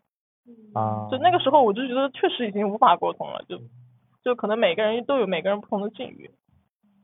[0.76, 3.58] 啊，就那个时候我就觉得确实已经无法沟通了，就
[4.22, 6.30] 就可能每个人都有每个人不同的境遇，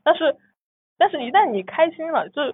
[0.03, 0.35] 但是
[0.97, 2.51] 但是一旦你开心了，就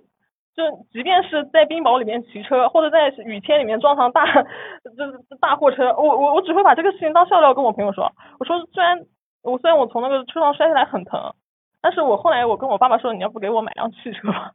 [0.56, 4.26] 就即便是在冰雹里面骑车，或者在雨天里面撞上大
[4.96, 9.06] 就是大货车，我我我只会把这个事情当笑料跟我朋友说，我说虽然
[9.44, 11.34] 我虽然我从那个车上摔下来很疼，
[11.82, 14.54] 但是我后来我跟我爸爸说，你要不给我买辆汽车吧。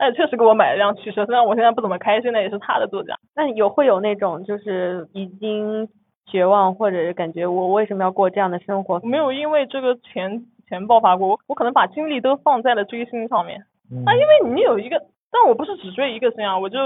[0.00, 3.18] 他也确实给我买了辆汽车，虽然我现在不怎么开，现在也是他的座驾。
[3.36, 5.86] 那有会有那种就是已经
[6.24, 8.98] 绝望，或者是感觉我为什么要过这样的生活？
[9.00, 13.62] 没有因为这个钱钱爆发过，我我可能把精力都放在了追星上面。
[13.92, 16.78] 嗯啊，因为你有一个，但我不是只追一个星啊，我就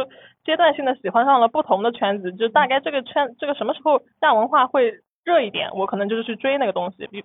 [0.44, 4.92] 阶段性的喜欢上了不同的圈子，就大概这个圈这个什么时候亚文化会
[5.24, 7.06] 热一点，我可能就是去追那个东西。
[7.06, 7.22] 比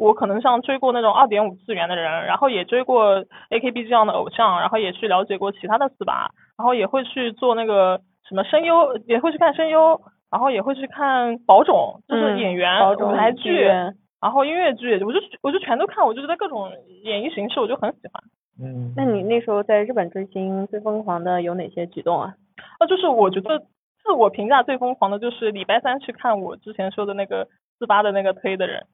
[0.00, 13.62] 我可能像追过那种二点五次元的人，然后也追过 AKB 这样的偶像，然后也去了解过其他的四八，然后也会去做那个什么声优，也会去看声优，然后也会去看宝冢，就是嗯演员、舞台剧，
[14.22, 16.72] 然后音乐剧，我就我就全都看，我就觉得各种
[17.04, 18.22] 演绎形式我就很喜欢。
[18.58, 22.34] 嗯，那你那时候在日本追星最疯狂的有哪些举动啊？
[22.78, 23.58] 啊，就是我觉得
[24.02, 27.48] 自我评价最疯狂的就是礼拜三去看我之前说的那个
[27.78, 28.86] 四八的那个推的人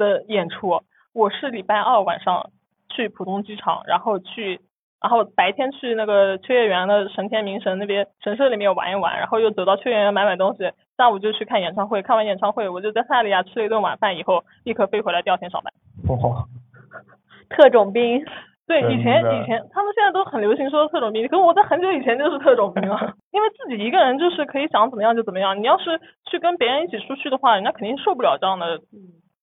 [0.00, 0.80] 的演出。
[1.12, 2.50] 我是礼拜二晚上
[2.88, 4.60] 去浦东机场，然后去，
[5.02, 12.00] 然后白天去那个秋叶原的神田明神那边神社里面玩一玩，然后又走到秋叶原买买东西，下午就去看演唱会。
[12.00, 15.72] 看完演唱会，我就在萨利亚吃了一顿晚饭以后，立刻飞回来，第二天上班。
[16.08, 16.46] 哇，
[17.50, 18.24] 特种兵，
[18.68, 25.58] 对，以前以前他们现在都很流行说特种兵，可我在很久以前就是特种兵了， 因为自己一个人就是可以想怎么样就怎么样。
[25.60, 28.78] 你要是去跟别人一起出去的话，人家肯定受不了这样的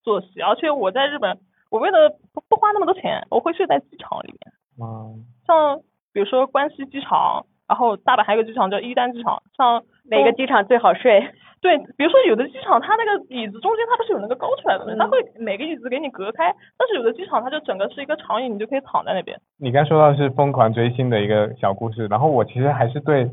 [0.08, 0.40] 作息。
[0.40, 1.38] 而且我在日本，
[1.70, 4.40] 我为了不不花那么多钱，我会睡在机场里面，
[4.80, 5.78] 嗯，像
[6.12, 11.20] 比如说关西机场，然后大阪还有个机场叫伊丹机场，像东哪个机场最好睡？
[11.60, 14.92] 对，比如说有的机场它那个椅子中间它不是有那个高出来的吗？
[14.94, 19.36] 嗯它会每个椅子给你隔开，但是有的机场它就整个是一个长椅，你就可以躺在那边。
[19.58, 23.28] 你刚说到是疯狂追星的一个小故事，然后我其实还是对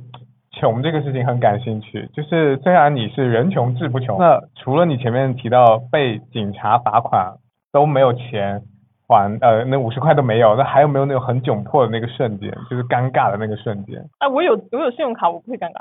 [0.55, 2.09] 穷这个事情很感兴趣。
[2.13, 7.35] 就是虽然你是人穷志不穷，那除了你前面提到被警察罚款
[7.71, 8.63] 都没有钱
[9.07, 14.03] 还，呃，那五十块都没有，那还有没有那种很窘迫的那个瞬间，就是尴尬的那个瞬间？
[14.17, 15.79] 哎，我有我有信用卡，我不会尴尬。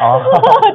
[0.08, 0.20] 哦，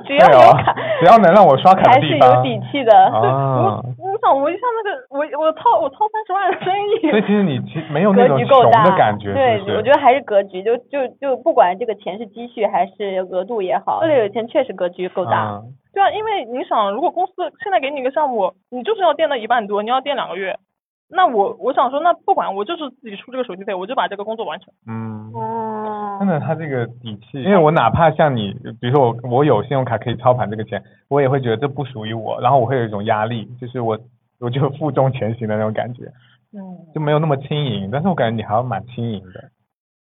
[0.05, 2.93] 只要有卡，只要能让我刷卡还是有底气的。
[3.07, 9.75] 啊，你想我一下那个我我掏我掏三十万的生意，所以其实你其实没有那格种穷局够大，的感觉，对？
[9.75, 15.59] 我觉得还是格局，就就就不管这个钱是积蓄还是额度也好，为了有钱确实格局够大。
[15.63, 17.31] 嗯对啊，因为你想，如果公司
[17.63, 20.57] 现在给你一个项目，你就是要垫到一万多，你要垫两个月，
[21.07, 24.73] 那我我想说，那不管我就是自己出这个手续费，我就把这个工作完成。
[24.87, 25.31] 嗯。
[25.33, 33.99] 哦真的，他这个底气，因为我哪怕像你，比如说我我有信用卡可以操盘这个钱，我也会觉得这不属于我，然后我会有一种压力，就是我
[34.39, 36.05] 我就负重前行的那种感觉，
[36.53, 37.89] 嗯，就没有那么轻盈。
[37.91, 39.49] 但是我感觉你还要蛮轻盈的，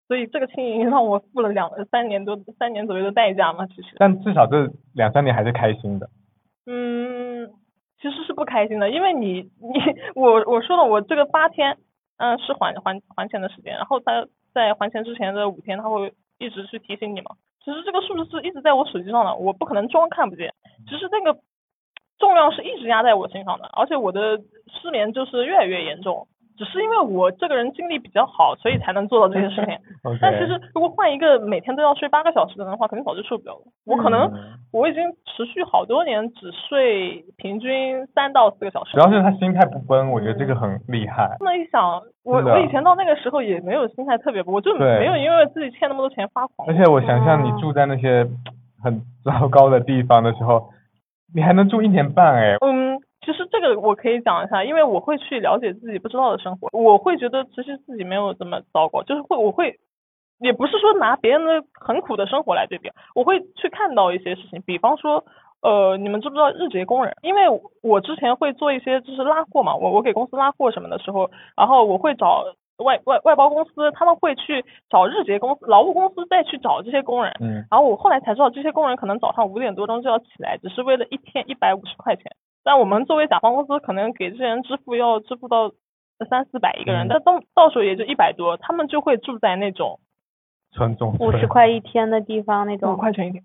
[0.09, 3.95] 所以这个轻盈让我付了两三年多三年左右的代价嘛，其实。
[3.97, 6.09] 但至少这两三年还是开心的。
[6.67, 7.14] 嗯，
[8.01, 9.79] 其实是不开心的，因为你你
[10.15, 11.77] 我我说了，我这个八天，
[12.17, 17.31] 嗯，是还还还钱的时间，然后他在还钱之前的五天，他会一直去提醒你嘛。
[17.63, 20.53] 其实这个数字是一直在我手机上的，我不可能装看不见。
[20.87, 21.39] 其实那个
[22.19, 24.37] 重量是一直压在我身上的，而且我的
[24.67, 26.27] 失眠就是越来越严重。
[26.57, 29.77] 只是因为我这个人精力比较好，所以才能做到这些事情。
[30.21, 33.61] 但其实如果换一个每天都要睡八个小时的人的话，肯定早就受不了了。
[33.85, 34.33] 我可能嗯
[34.71, 38.93] 我已经持续好多年只睡平均三到四个小时。
[38.93, 41.35] 主要是他心态不崩，我觉得这个很厉害。
[41.39, 46.67] 这么一想，我我以前到那个时候也没有心态特别崩，我就没有因为自己欠那么多钱发狂。
[46.67, 48.25] 而且我想象你住在那些
[48.83, 50.69] 很糟糕的地方的时候，
[51.33, 52.84] 你还能住一年半哎，嗯，
[53.25, 59.79] 其实这个我可以讲一下，因为我会去了解自己不知道的生活，我会觉得其实自己没有这么糟糕，就是会我会，
[60.39, 65.25] 也不是说拿别人的很苦的生活来对比，我会去看到一些事情，比方说。
[65.61, 67.15] 呃，你们知不知道日结工人？
[67.23, 67.41] 因为
[67.81, 72.43] 我之前会做一些就是拉货嘛，我我给公司拉货什么的时候，然后我会找
[72.77, 82.25] 外外外包公司，他们会去找日结公司、劳务公司再去找这些工人，嗯，然后我后来才知道，这些工人可能早上五点多钟就要起来，只是为了一天一百五十块钱。
[82.65, 85.71] 但我们作为甲方公司，可能给这些人支付要支付到
[86.29, 89.99] 三四百一个人，嗯但到到手也就一百多，他们就会住在那种
[90.71, 93.43] 村中五十块一天的地方那种五种，块钱一天。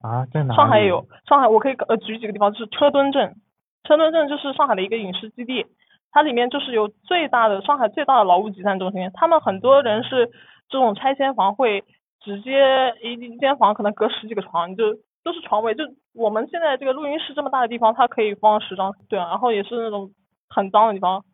[0.00, 0.56] 啊，在哪里？
[0.56, 3.36] 上海也有，上海我可以呃举几个地方，就是车墩镇，
[3.84, 5.66] 车墩镇就是上海的一个影视基地，
[6.10, 10.30] 它里面就是有最大的上海最大的劳务集散中心，他们很多人是
[10.68, 11.84] 这种拆迁房会
[12.20, 14.84] 直接一一间房可能隔十几个床，就
[15.24, 15.82] 都是床位，就
[16.14, 20.10] 我们现在这个录音室这么大的地方，它可以放十张，对啊，然后也是那种
[20.48, 21.24] 很脏的地方。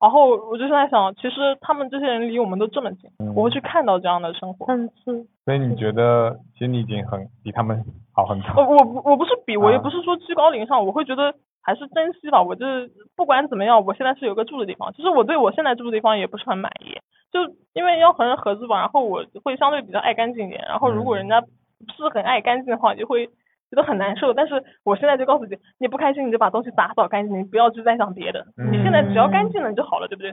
[0.00, 4.64] 然后我就在想，其实他们这些人离我们都这么近，嗯我会去看到这样的生活。
[4.72, 7.84] 嗯是，所以你觉得其实你已经很比他们
[8.14, 8.62] 好很多。
[8.64, 12.42] 我我我不是比，我也啊不是说居高临上，我会觉得还是珍惜吧。
[12.42, 14.90] 我就是不管怎么样，我现在是有个住的地方。
[14.94, 16.96] 其实我对我现在住的地方也不是很满意，
[17.30, 20.64] 就因为要和人合租吧，然后我会相对比较爱干净一点。
[20.66, 23.28] 然后如果嗯人家不是很爱干净的话，就会
[23.70, 24.34] 觉得很难受。
[24.34, 28.44] 但是我现在就告诉你，你不开心你就把东西打扫干净，你不要去再想别的。
[28.70, 30.32] 你现在只要干净了你就好了，对不对？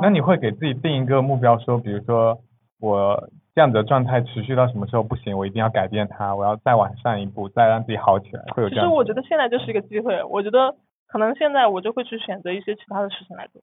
[0.00, 2.38] 那你会给自己定一个目标，说，比如说
[2.80, 8.84] 我这样子的状态持续到什么时候不行，我一定要改变它，我要再往上一步，再让自己好起来，会有这样。
[8.86, 10.74] 其实我觉得现在就是一个机会，我觉得
[11.06, 13.60] 可能现在我就会去选择一些其他的事情来做。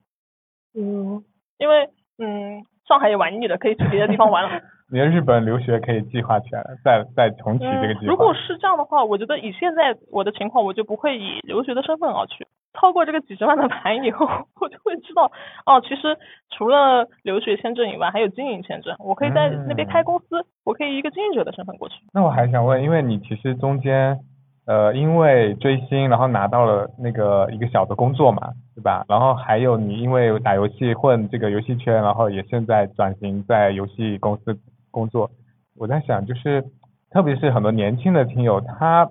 [0.76, 1.24] 嗯，
[1.58, 4.62] 因为嗯，上海也玩腻了，可以去别的地方玩了。
[4.92, 8.06] 你的日本留学可以计划起来了，再再重启这个计划。
[8.06, 12.48] 嗯，如果是这样的话，我觉得以现在我的情况，我就不会以留学的身份而去。
[12.80, 14.28] 超过这个几十万的盘以后，
[14.62, 15.32] 我就会知道，
[15.66, 16.16] 哦，其实
[16.52, 21.96] 除了留学签证以外，还有经营签证，我可以在那边开公司，我可以以一个经营者的身份过去。
[22.14, 24.20] 那我还想问，因为你其实中间
[24.68, 29.04] 呃因为追星，然后拿到了那个一个小的工作嘛，对吧？
[29.10, 34.56] 然后还有你因为打游戏混这个游戏圈，然后也现在转型在游戏公司
[34.92, 35.30] 工作。
[35.78, 36.64] 我在想，就是
[37.10, 39.10] 特别是很多年轻的听友，他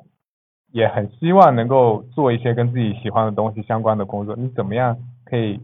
[0.73, 4.37] 也很希望能够做一些跟自己喜欢的东西相关的工作。
[4.37, 5.59] 你怎么样可以，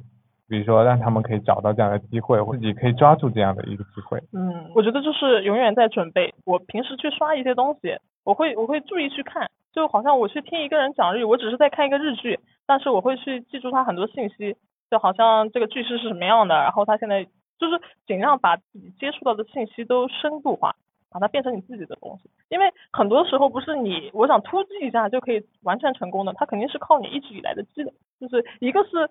[0.49, 4.19] 比如说让他们可以找到这样的机会，自己可以抓住这样的一个机会？
[4.33, 6.33] 嗯，我觉得就是永远在准备。
[6.45, 14.57] 我平时去刷一些东西，我会我会注意去看，就好像我去听一个人讲日语，我只是在看一个日剧，但是我会去记住他很多信息，
[14.91, 17.27] 就好像这个句式是什么样的，然后他现在
[17.59, 20.75] 就是尽量把自己接触到的信息都深度化。
[21.15, 22.29] 把它变成你自己的东西。
[22.49, 27.93] 因为很多时候不是你我想突击一下就可以完全成功的，它肯定是靠你一直以来的积累。
[28.19, 29.09] 就是一个是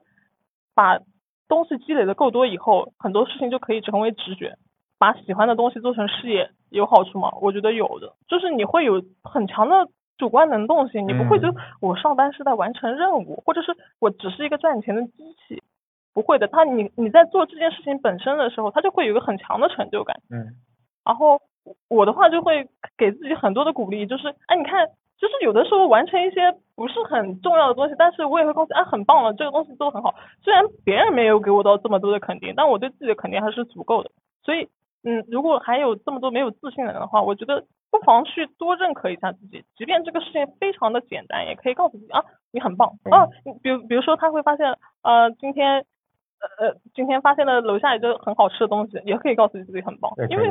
[0.76, 1.00] 把
[1.48, 4.58] 东西积累的够多以后，很多事情就可以成为直觉。
[4.98, 7.32] 把喜欢的东西做成事业有好处吗？
[7.40, 9.88] 我觉得有的，就是你会有很强的
[10.18, 15.64] 主观能动性，你不会觉得我上班是在完成任务，或者是我只是一个赚钱的机器，
[16.14, 16.48] 不会的。
[16.48, 20.20] 他你你在做这件事情本身的时候，他就会有一个很强的成就感。
[20.30, 20.56] 嗯。
[21.06, 21.42] 然后
[21.90, 24.88] 我的话就会给自己很多的鼓励，就是哎，你看，
[25.18, 30.16] 就是有的时候完成一些不是很重要的东西，但是我也会告诉啊，很棒了，这个东西做的很好。
[30.44, 34.12] 虽然别人没有给我到这么多的肯定，但我对自己的肯定还是足够的，
[34.44, 34.70] 所以。
[35.06, 43.28] 嗯，如果还有这么多没有自信的人的话，我觉得不妨去多认可一下自己，即便这个事情非常的简单，也可以告诉自己啊，你很棒啊。
[43.62, 45.84] 比如比如说他会发现呃今天
[46.60, 50.12] 呃呃今天发现了楼下一个很好吃的东西，也可以告诉自己很棒。
[50.30, 50.50] 因为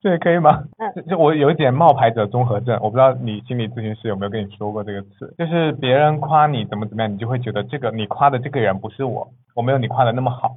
[0.00, 0.64] 这也 可以吗？
[0.78, 10.56] 嗯，就我有一点冒牌者综合症，我不知道你心理咨询师有没有跟你说过这个词，就是别人夸你怎么怎么样，你就会觉得这个你夸的这个人不是我，我没有你夸的那么好。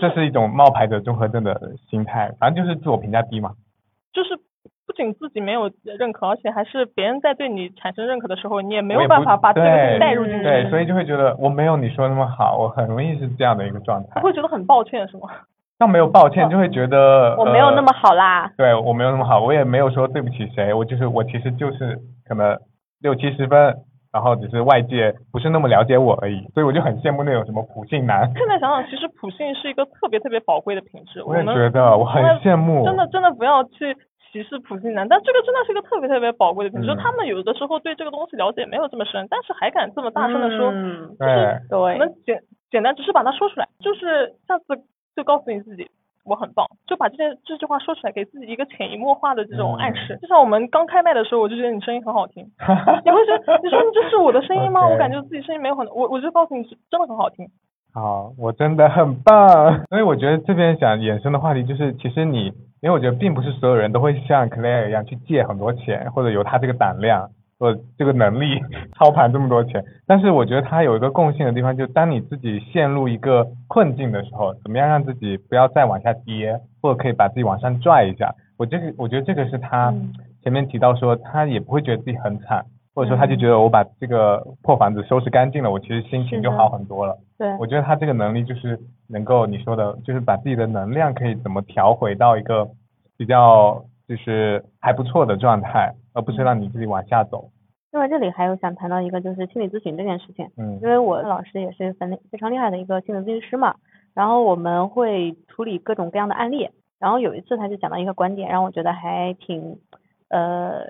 [0.00, 3.52] 这是一种冒牌者综合症的心态，反正就是自我评价低嘛。
[4.12, 4.42] 就是不
[5.04, 10.42] 仅自己没有认可，而且还是别人在对你产生认可的时候，你也没有办法把这个带入进去。
[10.42, 14.20] 对，所以就会觉得我没有你说那么好，我很容易是这样的一个状态。
[14.20, 15.28] 会觉得很抱歉是吗？
[15.78, 18.50] 倒没有抱歉，就会觉得我没有那么好啦。
[18.58, 22.58] 对我没有那么好，我也没有说对不起谁，我就是我其实就是可能
[23.00, 23.74] 六七十分。
[24.10, 28.24] 然后只是外界不是那么了解我而已，所以我就很羡慕那种什么普信男。
[28.32, 31.22] 现在想想，其实普信是一个特别特别宝贵的品质。
[31.22, 32.86] 我也觉得，我很羡慕。
[32.86, 33.94] 真的真的不要去
[34.32, 36.94] 歧视普信男，但这个真的是一个特别特别宝贵的品质。
[36.96, 44.64] 他们有的时候对这个东西了解没有这么深，但是还敢这么大声的说，就是我们简简单只是把它说出来，就是下次
[45.16, 45.90] 就告诉你自己。
[46.24, 50.18] 我很棒，就把这件这句话说出来，给自己一个潜移默化的这种暗示。
[50.20, 54.86] 就像我们刚开麦的时候，我就觉得你声音很好听，你会说，你说你这是我的声音吗？
[54.86, 57.48] 我感觉自己声音没有很，我我就告诉你，真的很好听。
[57.94, 59.84] 好，我真的很棒。
[59.88, 67.30] 所以我觉得这边想衍生的话题就是，其实你，因为我觉得并不是所有人都会像 Claire 一样去借很多钱，或者有他这个胆量。
[67.60, 68.60] 或，这个能力
[68.96, 78.32] 操盘这么多钱，但是我觉得他有一个共性的地方，就是当你自己陷入一个困境的时候，怎么样让自己不要再往下跌，或者可以把自己往上拽一下。
[78.56, 79.92] 我这个我觉得这个是他
[80.44, 82.64] 前面提到说，他也不会觉得自己很惨，
[82.98, 87.16] 或者说他就觉得我把这个破房子收拾干净了，我其实心情就好很多了。
[87.38, 88.78] 对，我觉得他这个能力就是
[89.08, 92.68] 能够你说的，就是把自己的能量可以怎么调回到一个
[93.16, 95.94] 比较就是还不错的状态。
[96.14, 97.48] 而不是让你自己往下走。
[97.92, 103.76] 另外这里还有想谈到一个就是心理咨询这件事情，嗯，因为我老师也是很非常厉害的一个心理咨询师嘛，
[104.14, 106.68] 然后我们会处理各种各样的案例，
[106.98, 109.78] 然后有一次他就讲到一个观点，让我觉得还挺
[110.28, 110.80] 呃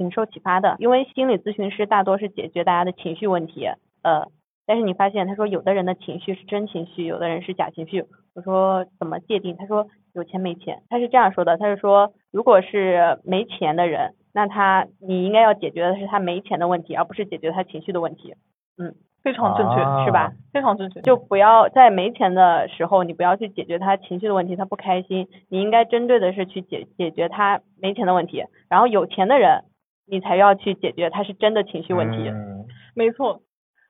[0.00, 3.66] 挺受启发的，因为心理咨询师大多是解决大家的情绪问题，
[4.02, 4.26] 呃，
[4.66, 9.58] 但是你发现他说有的人的情绪是真情绪，有的人是假情绪，我说怎么界定？
[9.58, 14.14] 他说有钱没钱，他是这样说的，他是说如果是没钱的人。
[14.32, 18.36] 那他你应该要解决的是他没钱的问题，而不是解决他情绪的问题。
[18.78, 18.94] 嗯，
[19.24, 20.32] 非常正确，是吧？
[20.52, 21.00] 非常正确。
[21.00, 25.26] 就不要在没钱的时候，你不要去解决他情绪的问题，他不开心。
[25.48, 29.64] 你应该针对的是去解解决他没钱的问题，然后有钱的人，
[30.10, 32.28] 你才要去解决他是真的情绪问题。
[32.28, 33.40] 嗯，没错。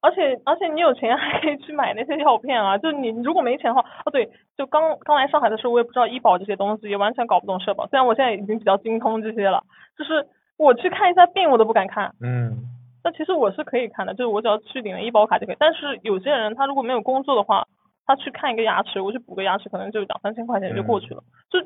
[0.02, 7.86] 而且而且你有钱还可以去买那些药片啊，就你如果没钱的话，哦对，就刚刚来上海的时候，我也不知道医保这些东西，也完全搞不懂社保。
[7.88, 9.62] 虽然我现在已经比较精通这些了，
[9.98, 12.12] 就是我去看一下病我都不敢看。
[12.22, 12.64] 嗯。
[13.02, 15.56] 那其实我是可以看的，就是我只要去领了医保卡就可以。
[15.58, 17.66] 但是有些人他如果没有工作的话，
[18.06, 21.22] 他去看一个牙齿，我去补个牙齿，可能就两三千块钱就过去了。
[21.50, 21.58] 就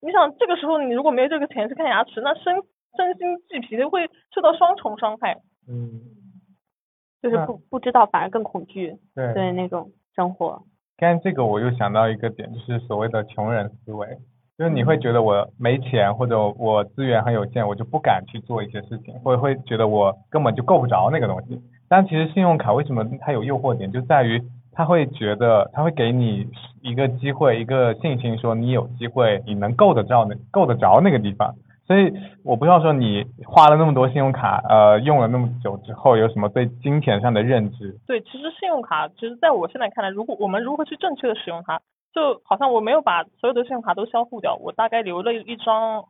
[0.00, 2.56] 你想这个时候你如果没有这个钱去看牙齿，那身
[2.96, 5.40] 身心俱疲的会受到双重伤害。
[5.68, 6.00] 嗯。
[7.22, 10.60] 就是不不知道，反而更恐惧，对对那种生活。
[10.96, 14.18] 刚这个我又想到一个点，就是所谓的穷人思维，
[14.58, 21.62] 就是你会觉得我没钱或者我资源很有限，我就不敢去做一些事情，或者会觉得我根本就够不着那个东西。
[21.88, 26.48] 但其实信用卡为什么它有诱惑点，就在于它会觉得它会给你
[26.80, 31.54] 一个机会，一个信心，说你有机会，你能够得着那够得着那个地方。
[31.92, 32.10] 所以
[32.42, 37.94] 我不知道说你花了那么多信用卡，呃，用了那么久之后有什么对金钱上的认知？
[38.06, 41.82] 对，其实信用卡，其实在我现在看来，如果我们如何去正确的使用它，
[42.14, 46.06] 就好像我没有把所有的信用卡都销户掉，我大概留了一张，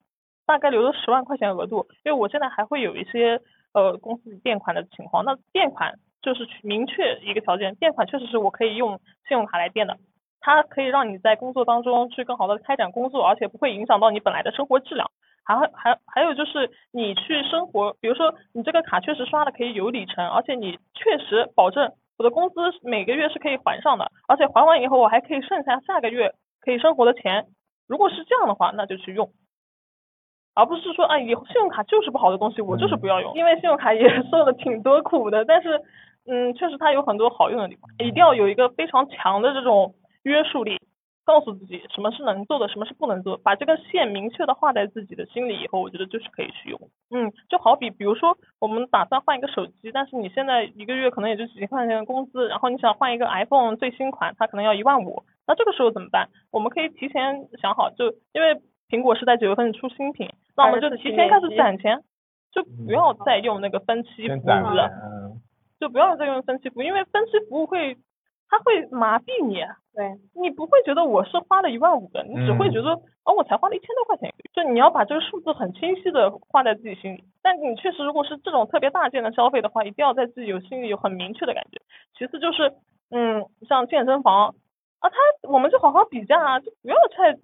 [0.47, 3.41] 大概留了十万块钱额度，因为我现在还会有一些
[3.75, 9.97] 呃公司垫款的情况，那垫款就是明确一个条件，垫款确实是我可以用信用卡来垫的，
[10.41, 15.11] 它可以让你在工作当中去更好的开展工作，而且不会影响到你本来的生活质量。
[15.45, 27.47] 还还还有就是你去生活，比如说你这个卡确实刷了可以有里程，而且你确实保证我的工资每个月是可以还上的，而且还完以后我还可以剩下下个月可以生活的钱。
[27.89, 29.31] 如果是这样的话，那就去用，
[30.55, 35.83] 而不是说啊，以后信用卡就是不好的东西，我就是不要用，因为信用卡也 受了挺多苦的，但是
[36.27, 40.79] 嗯，确实它有很多好用的地方，一定要有一个非常强的这种约束力。
[41.25, 46.81] 告诉自己什么是能做的，什么是不能做，把这个线明确的画在自己的心里以后，我觉得就是可以去用。
[47.11, 56.29] 嗯，就好比比如说我们打算换一个手机，但是你现在一个月可能也就几千块钱的工资，然后你想换一个 iPhone 最新款，它可能要一万五，那这个时候怎么办？
[56.51, 62.03] 我们可以提前想好，就因为苹果是在九月份出新品，那我们就提前开始攒钱，
[62.51, 64.91] 就不要再用那个分期服务了，
[65.79, 67.97] 就不要再用分期服务，因为分期服务会。
[68.53, 69.55] 他会麻痹你，
[69.95, 72.91] 对你不会觉得我是花了一万五的，你只会觉得
[73.25, 74.31] 哦，我才花了一千多块钱。
[74.53, 77.25] 就你要把这个数字很清晰的画在自己心里。
[77.41, 81.81] 但你确实如果是这种特别大件的消费的话，一定要在自己有心里有很明确的感觉。
[82.19, 82.75] 其次就是，
[83.11, 84.55] 嗯，像健身房
[84.99, 85.17] 啊，他
[85.49, 87.39] 我们就好好比价啊，就不要太。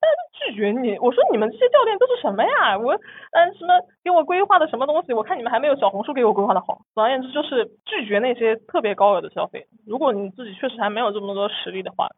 [0.00, 0.16] 但是
[0.52, 2.78] 拒绝你，我说你们这些教练都是什么呀？
[2.78, 2.94] 我
[3.32, 5.12] 嗯什么给我规划的什么东西？
[5.12, 6.82] 我看你们还没有小红书给我规划的好。
[6.94, 9.66] 总而言之，就是拒绝那些特别高额的消费。
[9.86, 12.08] 如果你自己确实还没有这么多实力的话，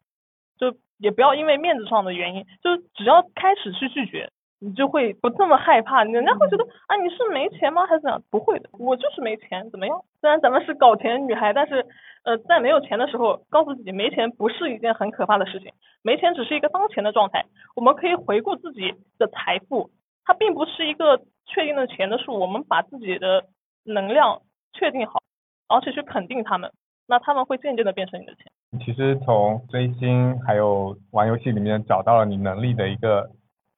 [0.57, 4.29] 就也不要因为面子上的原因，就只要开始去拒绝。
[4.59, 8.21] 你就会不这么害怕，人家会觉得啊你是没钱吗还是怎样？
[8.31, 10.01] 不会的，我就是没钱，怎么样？
[10.19, 11.85] 虽然咱们是搞钱女孩，但是
[12.23, 17.45] 呃在没有钱的时候，告诉自己没钱不是一件很可怕的事情，没钱只是一个当前的状态。
[17.75, 19.91] 我们可以回顾自己的财富，
[20.25, 23.45] 它并不是一个确定的钱的数，我们把自己的
[23.83, 24.41] 能量
[24.73, 25.21] 确定好，
[25.67, 26.71] 而且去肯定他们，
[27.07, 28.45] 那他们会渐渐的变成你的钱。
[28.83, 33.29] 其实从追星还有玩游戏里面找到了你能力的一个。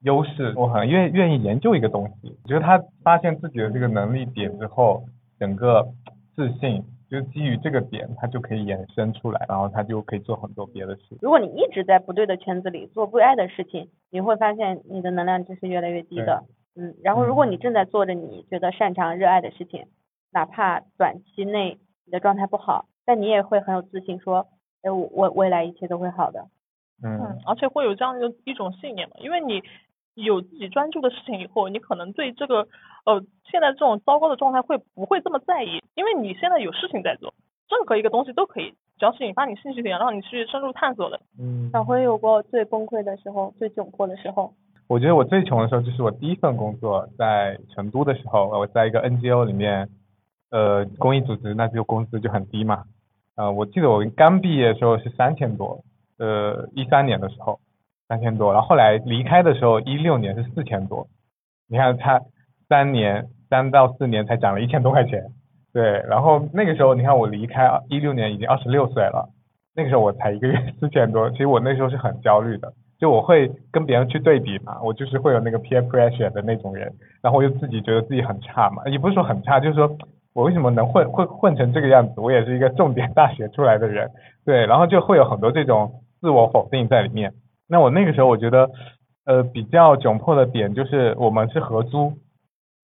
[0.01, 2.37] 优势，我很愿愿意研究一个东西。
[2.43, 5.03] 我觉得他发现自己的这个能力点之后，
[5.37, 5.85] 整个
[6.35, 11.17] 自信就基于这个点，他就可以衍生出来，然后他就可以做很多别的事。
[11.21, 16.45] 如果你一直在不对的圈子里做不爱的事情，你会发现你的能量值是越来越低的。
[16.77, 19.87] 嗯，然后如果你正在做着你觉得擅长、热爱的事情，
[20.31, 24.47] 哪怕短期内你的状态不好，但你也会很有自信说，
[24.81, 26.47] 哎，我我未来一切都会好的。
[27.03, 29.61] 嗯，而且会有这样的一种信念嘛，因为你。
[30.23, 32.67] 有自己专注的事情以后，你可能对这个
[33.05, 35.81] 呃现在这种糟糕的状态会不会这么在意？
[35.95, 37.33] 因为你现在有事情在做，
[37.69, 41.19] 任何一个东西都可以，只要是引发你兴趣点，让你去深入探索的。
[41.39, 41.69] 嗯。
[41.71, 44.53] 小辉有过最崩溃的时候，最窘迫的时候。
[44.87, 49.87] 我觉得我最穷的时候就是我第一份工作在成都的时候，我在一个 NGO 里面，
[50.49, 52.85] 呃，公益组织，那就工资就很低嘛。
[53.35, 55.83] 呃，我记得我刚毕业的时候是三千多，
[56.17, 57.59] 呃，一三年的时候。
[58.09, 61.07] 三千多，然后后来离开的时候，一六年是四千多，
[61.69, 62.19] 你看他
[62.67, 65.23] 三年三到四年才涨了一千多块钱，
[65.71, 69.29] 对，然后那个时候你看我离开一六年已经二十六岁了，
[69.75, 76.91] 那个时候我才一个月四千多，其实我那时候是很焦虑的，就我会跟别人去对比嘛，我就是会有那个 peer pressure 的那种人，
[77.21, 79.95] 然后我又自己觉得自己很差嘛，也不是说很差，就是说
[80.33, 84.09] 我为什么能混混混成这个样子，我也是一个重点大学出来的人，
[84.43, 87.31] 对，然后就会有很多这种自我否定在里面。
[87.69, 88.69] 那我那个时候我觉得，
[89.25, 92.13] 呃，比较窘迫的点就是我们是合租，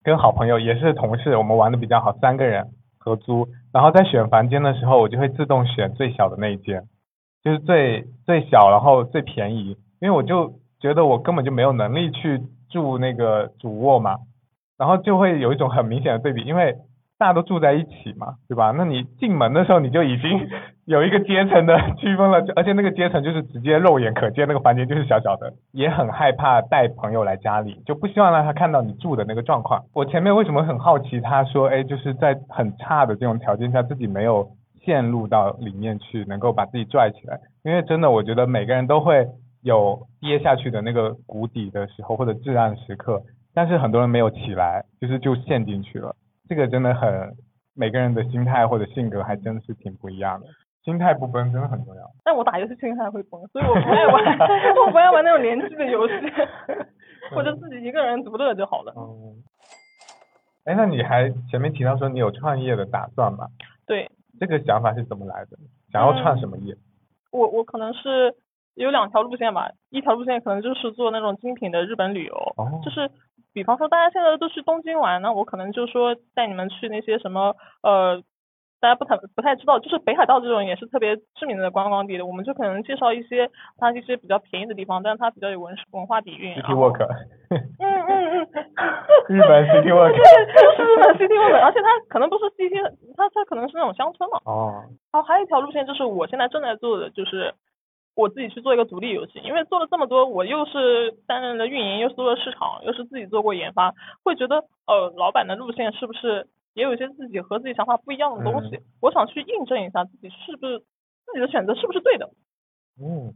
[0.04, 2.68] 跟好朋友也是同事，我们玩的比较好，三个人
[2.98, 6.84] 合租，然后在选房间的时候，我就会自动选最小的那一间，
[7.42, 14.18] 就是最最小，然后最便宜，因为我就觉得我根本就没有能力去住那个主卧嘛，
[14.78, 16.76] 然后就会有一种很明显的对比，因为。
[17.18, 18.72] 大家都住在一起嘛，对吧？
[18.76, 20.48] 那你进门的时候你就已经
[20.84, 29.82] 有一个阶层的区分了，而且那个阶层就是直接肉眼可见，那个房间就是小小的，也很害怕带朋友来家里，就不希望让他看到你住的那个状况。
[29.94, 34.46] 我前面为什么很好奇，他说，哎，就是在很差的这种条件下，自己没有
[34.84, 37.38] 陷入到里面去，能够把自己拽起来。
[37.64, 39.26] 因为真的，我觉得每个人都会
[39.62, 43.22] 有跌下去的那个谷底的时候，或者至暗时刻，
[43.54, 46.14] 但是很多人没有起来，就是就陷进去了。
[46.48, 47.34] 这个真的很，
[47.74, 50.46] 每个人的心态或者性格还真是挺不一样的，
[50.84, 52.02] 心态不崩真的很重要。
[52.24, 54.38] 但我打游戏心态会崩，所以我不爱玩，
[54.86, 56.14] 我不爱玩那种联机的游戏，
[57.34, 58.92] 我就自己一个人独乐就好了。
[58.96, 59.42] 嗯。
[60.64, 63.46] 哎，那你还前面提到说你有创业的打算吗？
[63.86, 64.10] 对。
[64.38, 65.56] 这个想法是怎么来的？
[65.90, 66.76] 想要创什么业？
[67.32, 68.34] 我我可能是
[68.74, 73.10] 有两条路线吧，一条路线可能就是做那种精品的日本旅游，就是。
[73.56, 78.22] 比方说，大家现在都去东京玩，那我可能就说带你们去那些什么呃
[78.78, 86.54] 大家不太不太知道，就是北海道这种也是特别知名的观光地的，我们就可能介绍一些它一些比较便宜的地方，但是它比较有文文化底蕴。
[86.56, 87.00] City Walk，
[87.48, 88.46] 嗯嗯嗯，
[89.34, 92.76] 日本 City Walk，对，是日本 City Walk，而且它可能不是 City，
[93.16, 94.38] 它它可能是那种乡村嘛。
[94.44, 97.54] 哦，然后还有一条路线就是我现在正在做的，就是
[98.16, 103.94] 我自己去做一个独立游戏，因为做了这么多，我又是担任了运营，又是做了市场，又是自己做过研发，
[104.24, 108.80] 会觉得呃老板的路线是不是也有一些自己和自己想法不一样的东西？
[109.02, 112.30] 我想去印证一下自己是不是自己的选择是不是对的。
[112.98, 113.34] 嗯，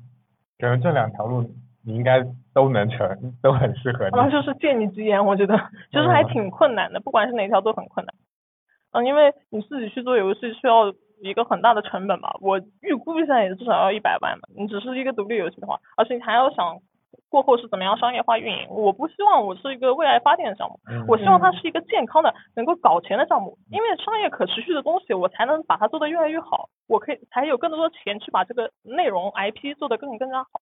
[0.58, 1.42] 感觉这两条路
[1.84, 2.24] 你应该
[2.54, 4.16] 都能成，都很适合你。
[4.16, 5.58] 然后就是借你吉言，我觉得
[5.92, 8.14] 就是还挺困难的，不管是哪条都很困难。
[8.92, 10.92] 嗯，因为你自己去做游戏需要
[11.22, 14.48] 一个很大的成本吧，我预估一下也至少要一百万吧。
[14.56, 16.78] 你只是一个独立游戏的话，而且你还要想
[17.28, 18.68] 过后是怎么样商业化运营。
[18.70, 23.56] 我不希望我是一个为爱发电的项目，嗯我希望它是一个健康的、能够搞钱的项目。
[23.70, 30.60] 因为商业可持续的东西，我才能把它做得越来越好，我可以才有更多的钱去把这个内容 IP 做得更更加好。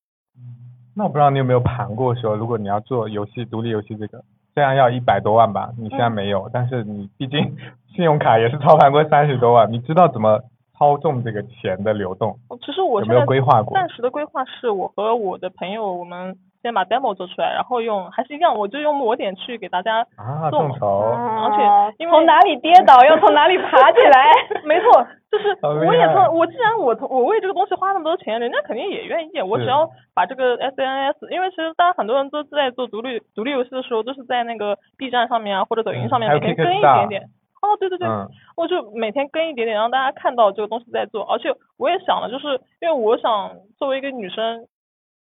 [0.96, 4.22] 那我不知道你有没有盘过说，如果你要做游戏独立游戏这个，
[4.58, 7.56] 虽然要一百多万吧，你现在没有，但是你毕竟
[7.94, 10.40] 信用卡也是操盘过三十多万，你知道怎么
[10.76, 12.36] 操纵这个钱的流动？
[12.66, 13.72] 其实我有没有规划过？
[13.74, 20.04] 暂时的规划是我和我的朋友，我们先把 demo 做出来，然后用还是一样，我就用抹点去给大家
[20.50, 24.32] 众筹，而且因为从哪里跌倒要从哪里爬起来。
[24.66, 29.40] 没错，就是我也从我既然我我为这个东西花那么多钱，人家肯定也愿意。
[29.40, 37.22] 我只要把这个 SNS，因为其实大家很多人都在做独立独立游戏的时候，都是在那个 B 站上面啊或者抖音上面每天更一点点。
[37.60, 41.24] 哦，对对对，嗯我就每天更一点点，让大家看到这个东西在做。
[41.24, 44.66] 而且我也想了，就是因为我想作为一个女生，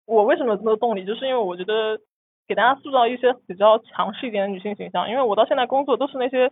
[0.10, 2.00] 我为什么有这么多动力，就是因为我觉得
[2.48, 5.10] 给大家塑造一些比较强势一点的女性形象。
[5.10, 6.52] 因为我到现在工作都是那些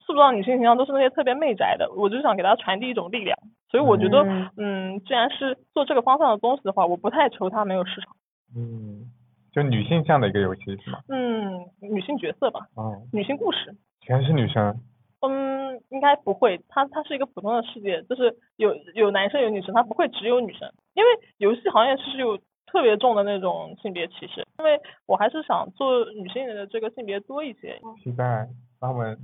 [0.00, 3.38] 塑造女性形象都是那些特别媚宅的，我就想给大家传递一种力量。
[3.70, 8.14] 所以我觉得，嗯嗯，既然是做这个方向的东西的话，我不太愁它没有市场。
[8.54, 9.10] 嗯，
[9.50, 10.98] 就女性向的一个游戏是吗？
[11.08, 13.74] 嗯，女性角色吧，哦，女性故事。
[14.02, 14.78] 全是女生，
[15.20, 22.36] 嗯，应该不会，它它是一个普通的世界，就是有有男生有女生，它不会只有女生，因为游戏行业其实有
[22.72, 27.78] 特别重的那种性别歧视，因为我还是想做女性的这个性别多一些。
[28.02, 28.46] 期待
[28.80, 29.16] 把我们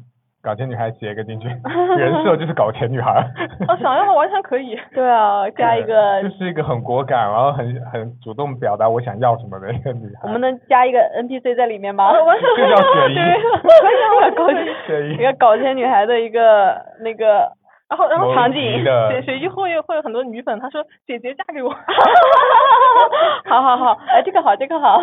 [0.42, 1.48] 搞钱女孩写一个进去，
[1.98, 3.26] 人设就是搞钱女孩。
[3.66, 4.78] 啊，想要的完全可以。
[4.94, 10.20] 对啊，加一个就，是一个很果敢，然后很很主动表达我想要什么的一个女孩。
[10.24, 12.12] 我们能加一个 NPC 在里面吗？
[12.12, 14.48] 完全这叫雪姨对， 搞
[14.86, 17.50] 雪姨一个搞钱女孩的一个那个
[17.88, 21.70] 然后然后场景集的雪雪姨会有会有很多女粉，她说姐姐嫁给我。
[23.48, 25.02] 好好好，哎，这个好，这个好。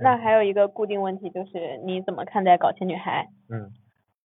[0.00, 3.28] 那还有一个固定问题就是，你怎么看待搞钱女孩？
[3.48, 3.70] 嗯，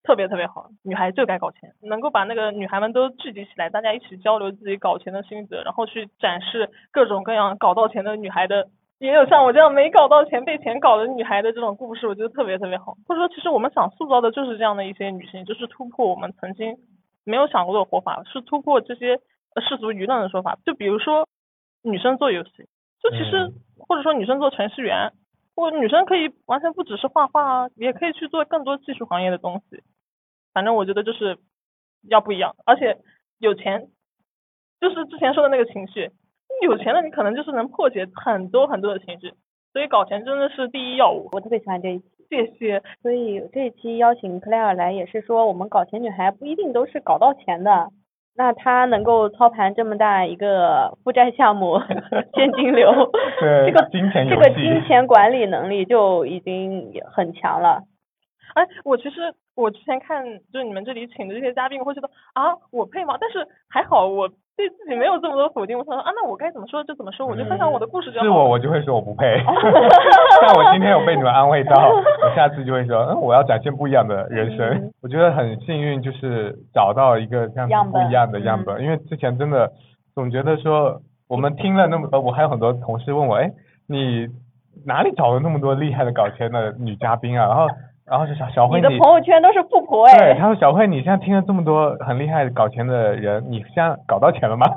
[0.03, 12.95] 特别特别好，女孩就该搞钱，能够把那个女孩们都聚集起来，大家一起交流自己搞钱的心得，然后去展示各种各样搞到钱的女孩的，也有像我这样没搞到钱被钱搞的女孩的这种故事，我觉得特别特别好。
[13.07, 16.76] 或者说，其实我们想塑造的就是这样的一些女性，就是突破我们曾经
[17.24, 19.19] 没有想过的活法，是突破这些
[19.55, 20.57] 呃世俗舆论的说法。
[20.65, 21.28] 就比如说
[21.84, 22.67] 女生做游戏，
[23.01, 23.53] 就其实、嗯
[23.88, 25.11] 或者说女生做程序员，
[25.55, 29.82] 或女生可以完全不只是画画啊，也可以去做更多技术行业的东西。
[30.53, 31.39] 反正我觉得就是
[32.07, 32.99] 要不一样，而且
[33.39, 33.89] 有钱，
[34.80, 36.11] 就是之前说的那个情绪，
[36.61, 39.34] 有钱了你可能就是能破解很多很多的情绪，
[39.74, 41.28] 所以搞钱真的是第一要务。
[41.32, 42.82] 我特别喜欢这一期，谢谢。
[43.02, 47.90] 所以这一期邀请 Claire 来也是说，我们搞钱女孩不一定都是搞到钱的。
[48.34, 51.78] 那她能够操盘这么大一个负债项目，
[52.34, 52.90] 现金流，
[53.66, 57.84] 这个金钱这个金钱管理能力就已经很强了。
[58.56, 60.24] 哎，我其实我之前看
[60.54, 63.18] 就是你们这里请的这些嘉宾，我会觉得啊，我配吗？
[63.20, 68.23] 但是还好我对自己没有这么多否定，我想说啊，那我该怎么说就怎么说，我就分享我的故事就好。
[68.23, 69.41] 是我，我就会说我不配。
[70.41, 74.68] 但我今天有被你们安慰到，我下次就会说，嗯，我要展现不一样的人生。
[74.69, 79.72] 嗯我觉得很幸运，就是找到一个这样不一样的样本，因为之前真的
[80.14, 83.52] 总觉得说，我们听了那么多，我还有很多同事问我，哎，
[83.88, 84.28] 你
[84.86, 87.48] 哪里找了那么多厉害的搞钱的女嘉宾啊？
[87.48, 87.68] 然后，
[88.12, 90.18] 然后是小小慧你的朋友圈都是富婆哎。
[90.18, 94.68] 对，他说小慧，你现在听了这么多很厉害搞钱的人，你现在搞到钱了吗？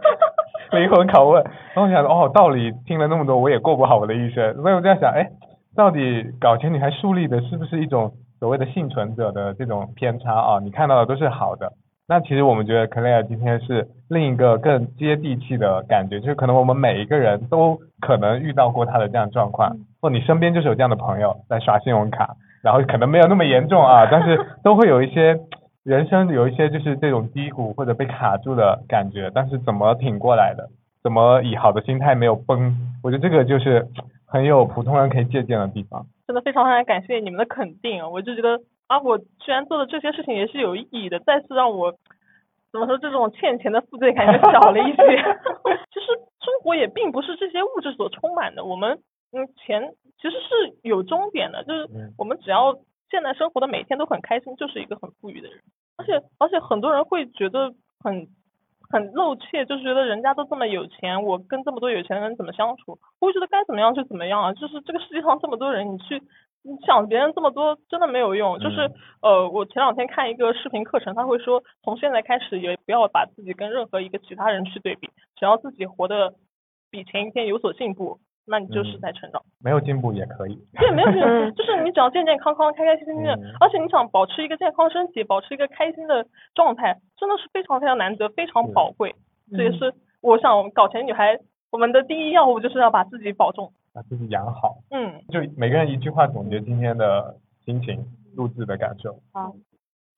[0.72, 1.42] 灵魂拷问。
[1.42, 4.52] 然后我想说，哦，道理听了那么多，我也过不好我的一生。
[4.56, 5.26] 所以我就在想，哎，
[5.74, 10.58] 到底搞钱女孩树立的是不是一种所谓的幸存者的这种偏差啊？
[10.62, 11.72] 你看到的都是好的。
[12.06, 25.38] 那其实我们觉得 Claire 今天是另一个更接地气的感觉，就是可能我们每一个人都可能遇到过她的这样状况，或你身边就是有这样的朋友在刷信用卡，然后可能没有那么严重啊，但是都会有一些
[25.84, 30.68] 人生有一些就是这种低谷或者被卡住的感觉，但是怎么挺过来的？
[31.02, 32.74] 怎么以好的心态没有崩？
[33.02, 33.86] 我觉得这个就是
[34.26, 36.04] 很有普通人可以借鉴的地方。
[36.26, 38.10] 真的非常非常感谢你们的肯定！
[38.10, 38.58] 我就觉得
[38.88, 41.92] 啊，我居然做的这些事情也是有意义的，再次让我
[42.72, 44.96] 怎么说这种欠钱的负罪感就小了一些。
[45.94, 46.06] 其实
[46.42, 48.98] 生活也并不是这些物质所充满的，我们
[49.32, 52.74] 嗯钱其实是有终点的，就是我们只要
[53.10, 55.60] 现在生活的每天都很开心，就是一个很富裕的人。
[55.96, 58.28] 而且而且很多人会觉得很。
[58.88, 62.96] 很露怯，就是觉得人家都这么有钱，我跟这么多有钱人怎么相处？
[63.18, 64.52] 我觉得该怎么样就怎么样啊！
[64.52, 66.22] 就是这个世界上这么多人，你去
[66.62, 68.60] 你想别人这么多，真的没有用。
[68.60, 68.88] 就是
[69.22, 76.34] 呃，我前两天看一个视频课程，他会说，从现在开始也不要把自己跟任何一个其他人去对比，只要自己活得
[76.88, 78.20] 比前一天有所进步。
[78.48, 80.54] 那你就是在成长，没有进步也可以。
[80.78, 86.24] 对，没有进步，就是你只要健健康康、开开心心的，而且你想保持一个健康身体，保持一个开心的
[86.54, 89.14] 状态，真的是非常非常难得、非常宝贵。
[89.50, 91.38] 这也是我想搞钱女孩
[91.70, 94.76] 我们的第一要务，就是要把自己保重，把自己养好。
[94.90, 98.04] 嗯，就每个人一句话总结今天的心情、
[98.36, 99.18] 录制的感受。
[99.32, 99.50] 啊，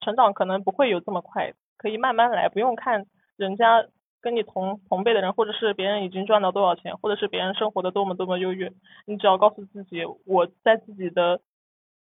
[0.02, 3.06] 成长可能不会有这么快，可以慢慢来，不用看
[3.38, 3.86] 人家。
[4.20, 8.72] 跟你同同辈的人，或者是别人已经赚到多少钱，或者是别人生活的多么多么优越，
[9.06, 11.40] 你只要告诉自己，我在自己的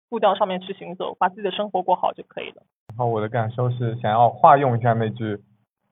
[0.10, 2.64] 步调上面去行走，把自己的生活过好就可以了。
[2.90, 5.38] 然后我的感受是，想要化用一下那句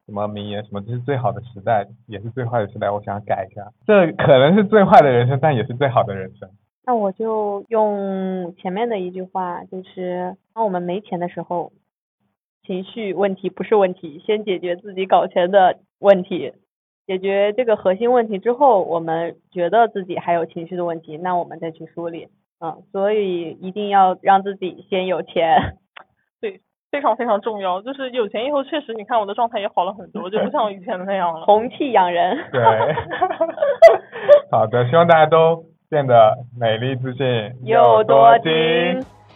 [0.06, 6.50] 什么名言，什么这是最好的时代，也是最坏的时代，我想改一下，这可能是最坏的人生，但也是最好的人生。
[6.86, 11.72] 那我就用前面的一句话，就是当我们没钱的时候。
[12.68, 16.54] 情绪问题不是问题，先解决自己搞钱的问题，
[17.06, 22.28] 解决这个核心问题之后，我们觉得自己还有情绪的问题，那我们再去梳理。
[22.62, 25.78] 嗯，所以一定要让自己先有钱，
[26.42, 26.60] 对，
[26.92, 27.82] 非常非常重要。
[27.82, 31.46] 就是有钱以后，确实你看我的状态也好了很多，就不像以前的那样了。
[31.48, 32.38] 红气养人。
[32.52, 32.62] 对。
[34.52, 37.26] 好的，希望大家都变得美丽自信
[37.64, 38.52] 又多金。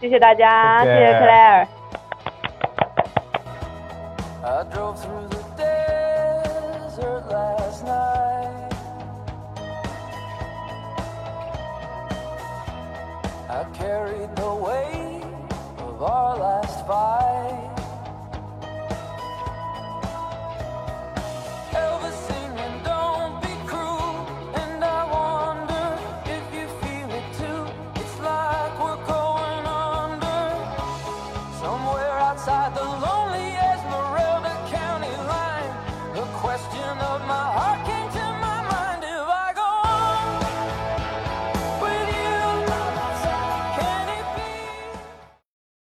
[0.02, 1.66] 谢谢大家，谢谢 Claire。
[13.54, 15.22] I carried the weight
[15.78, 17.63] of our last fight.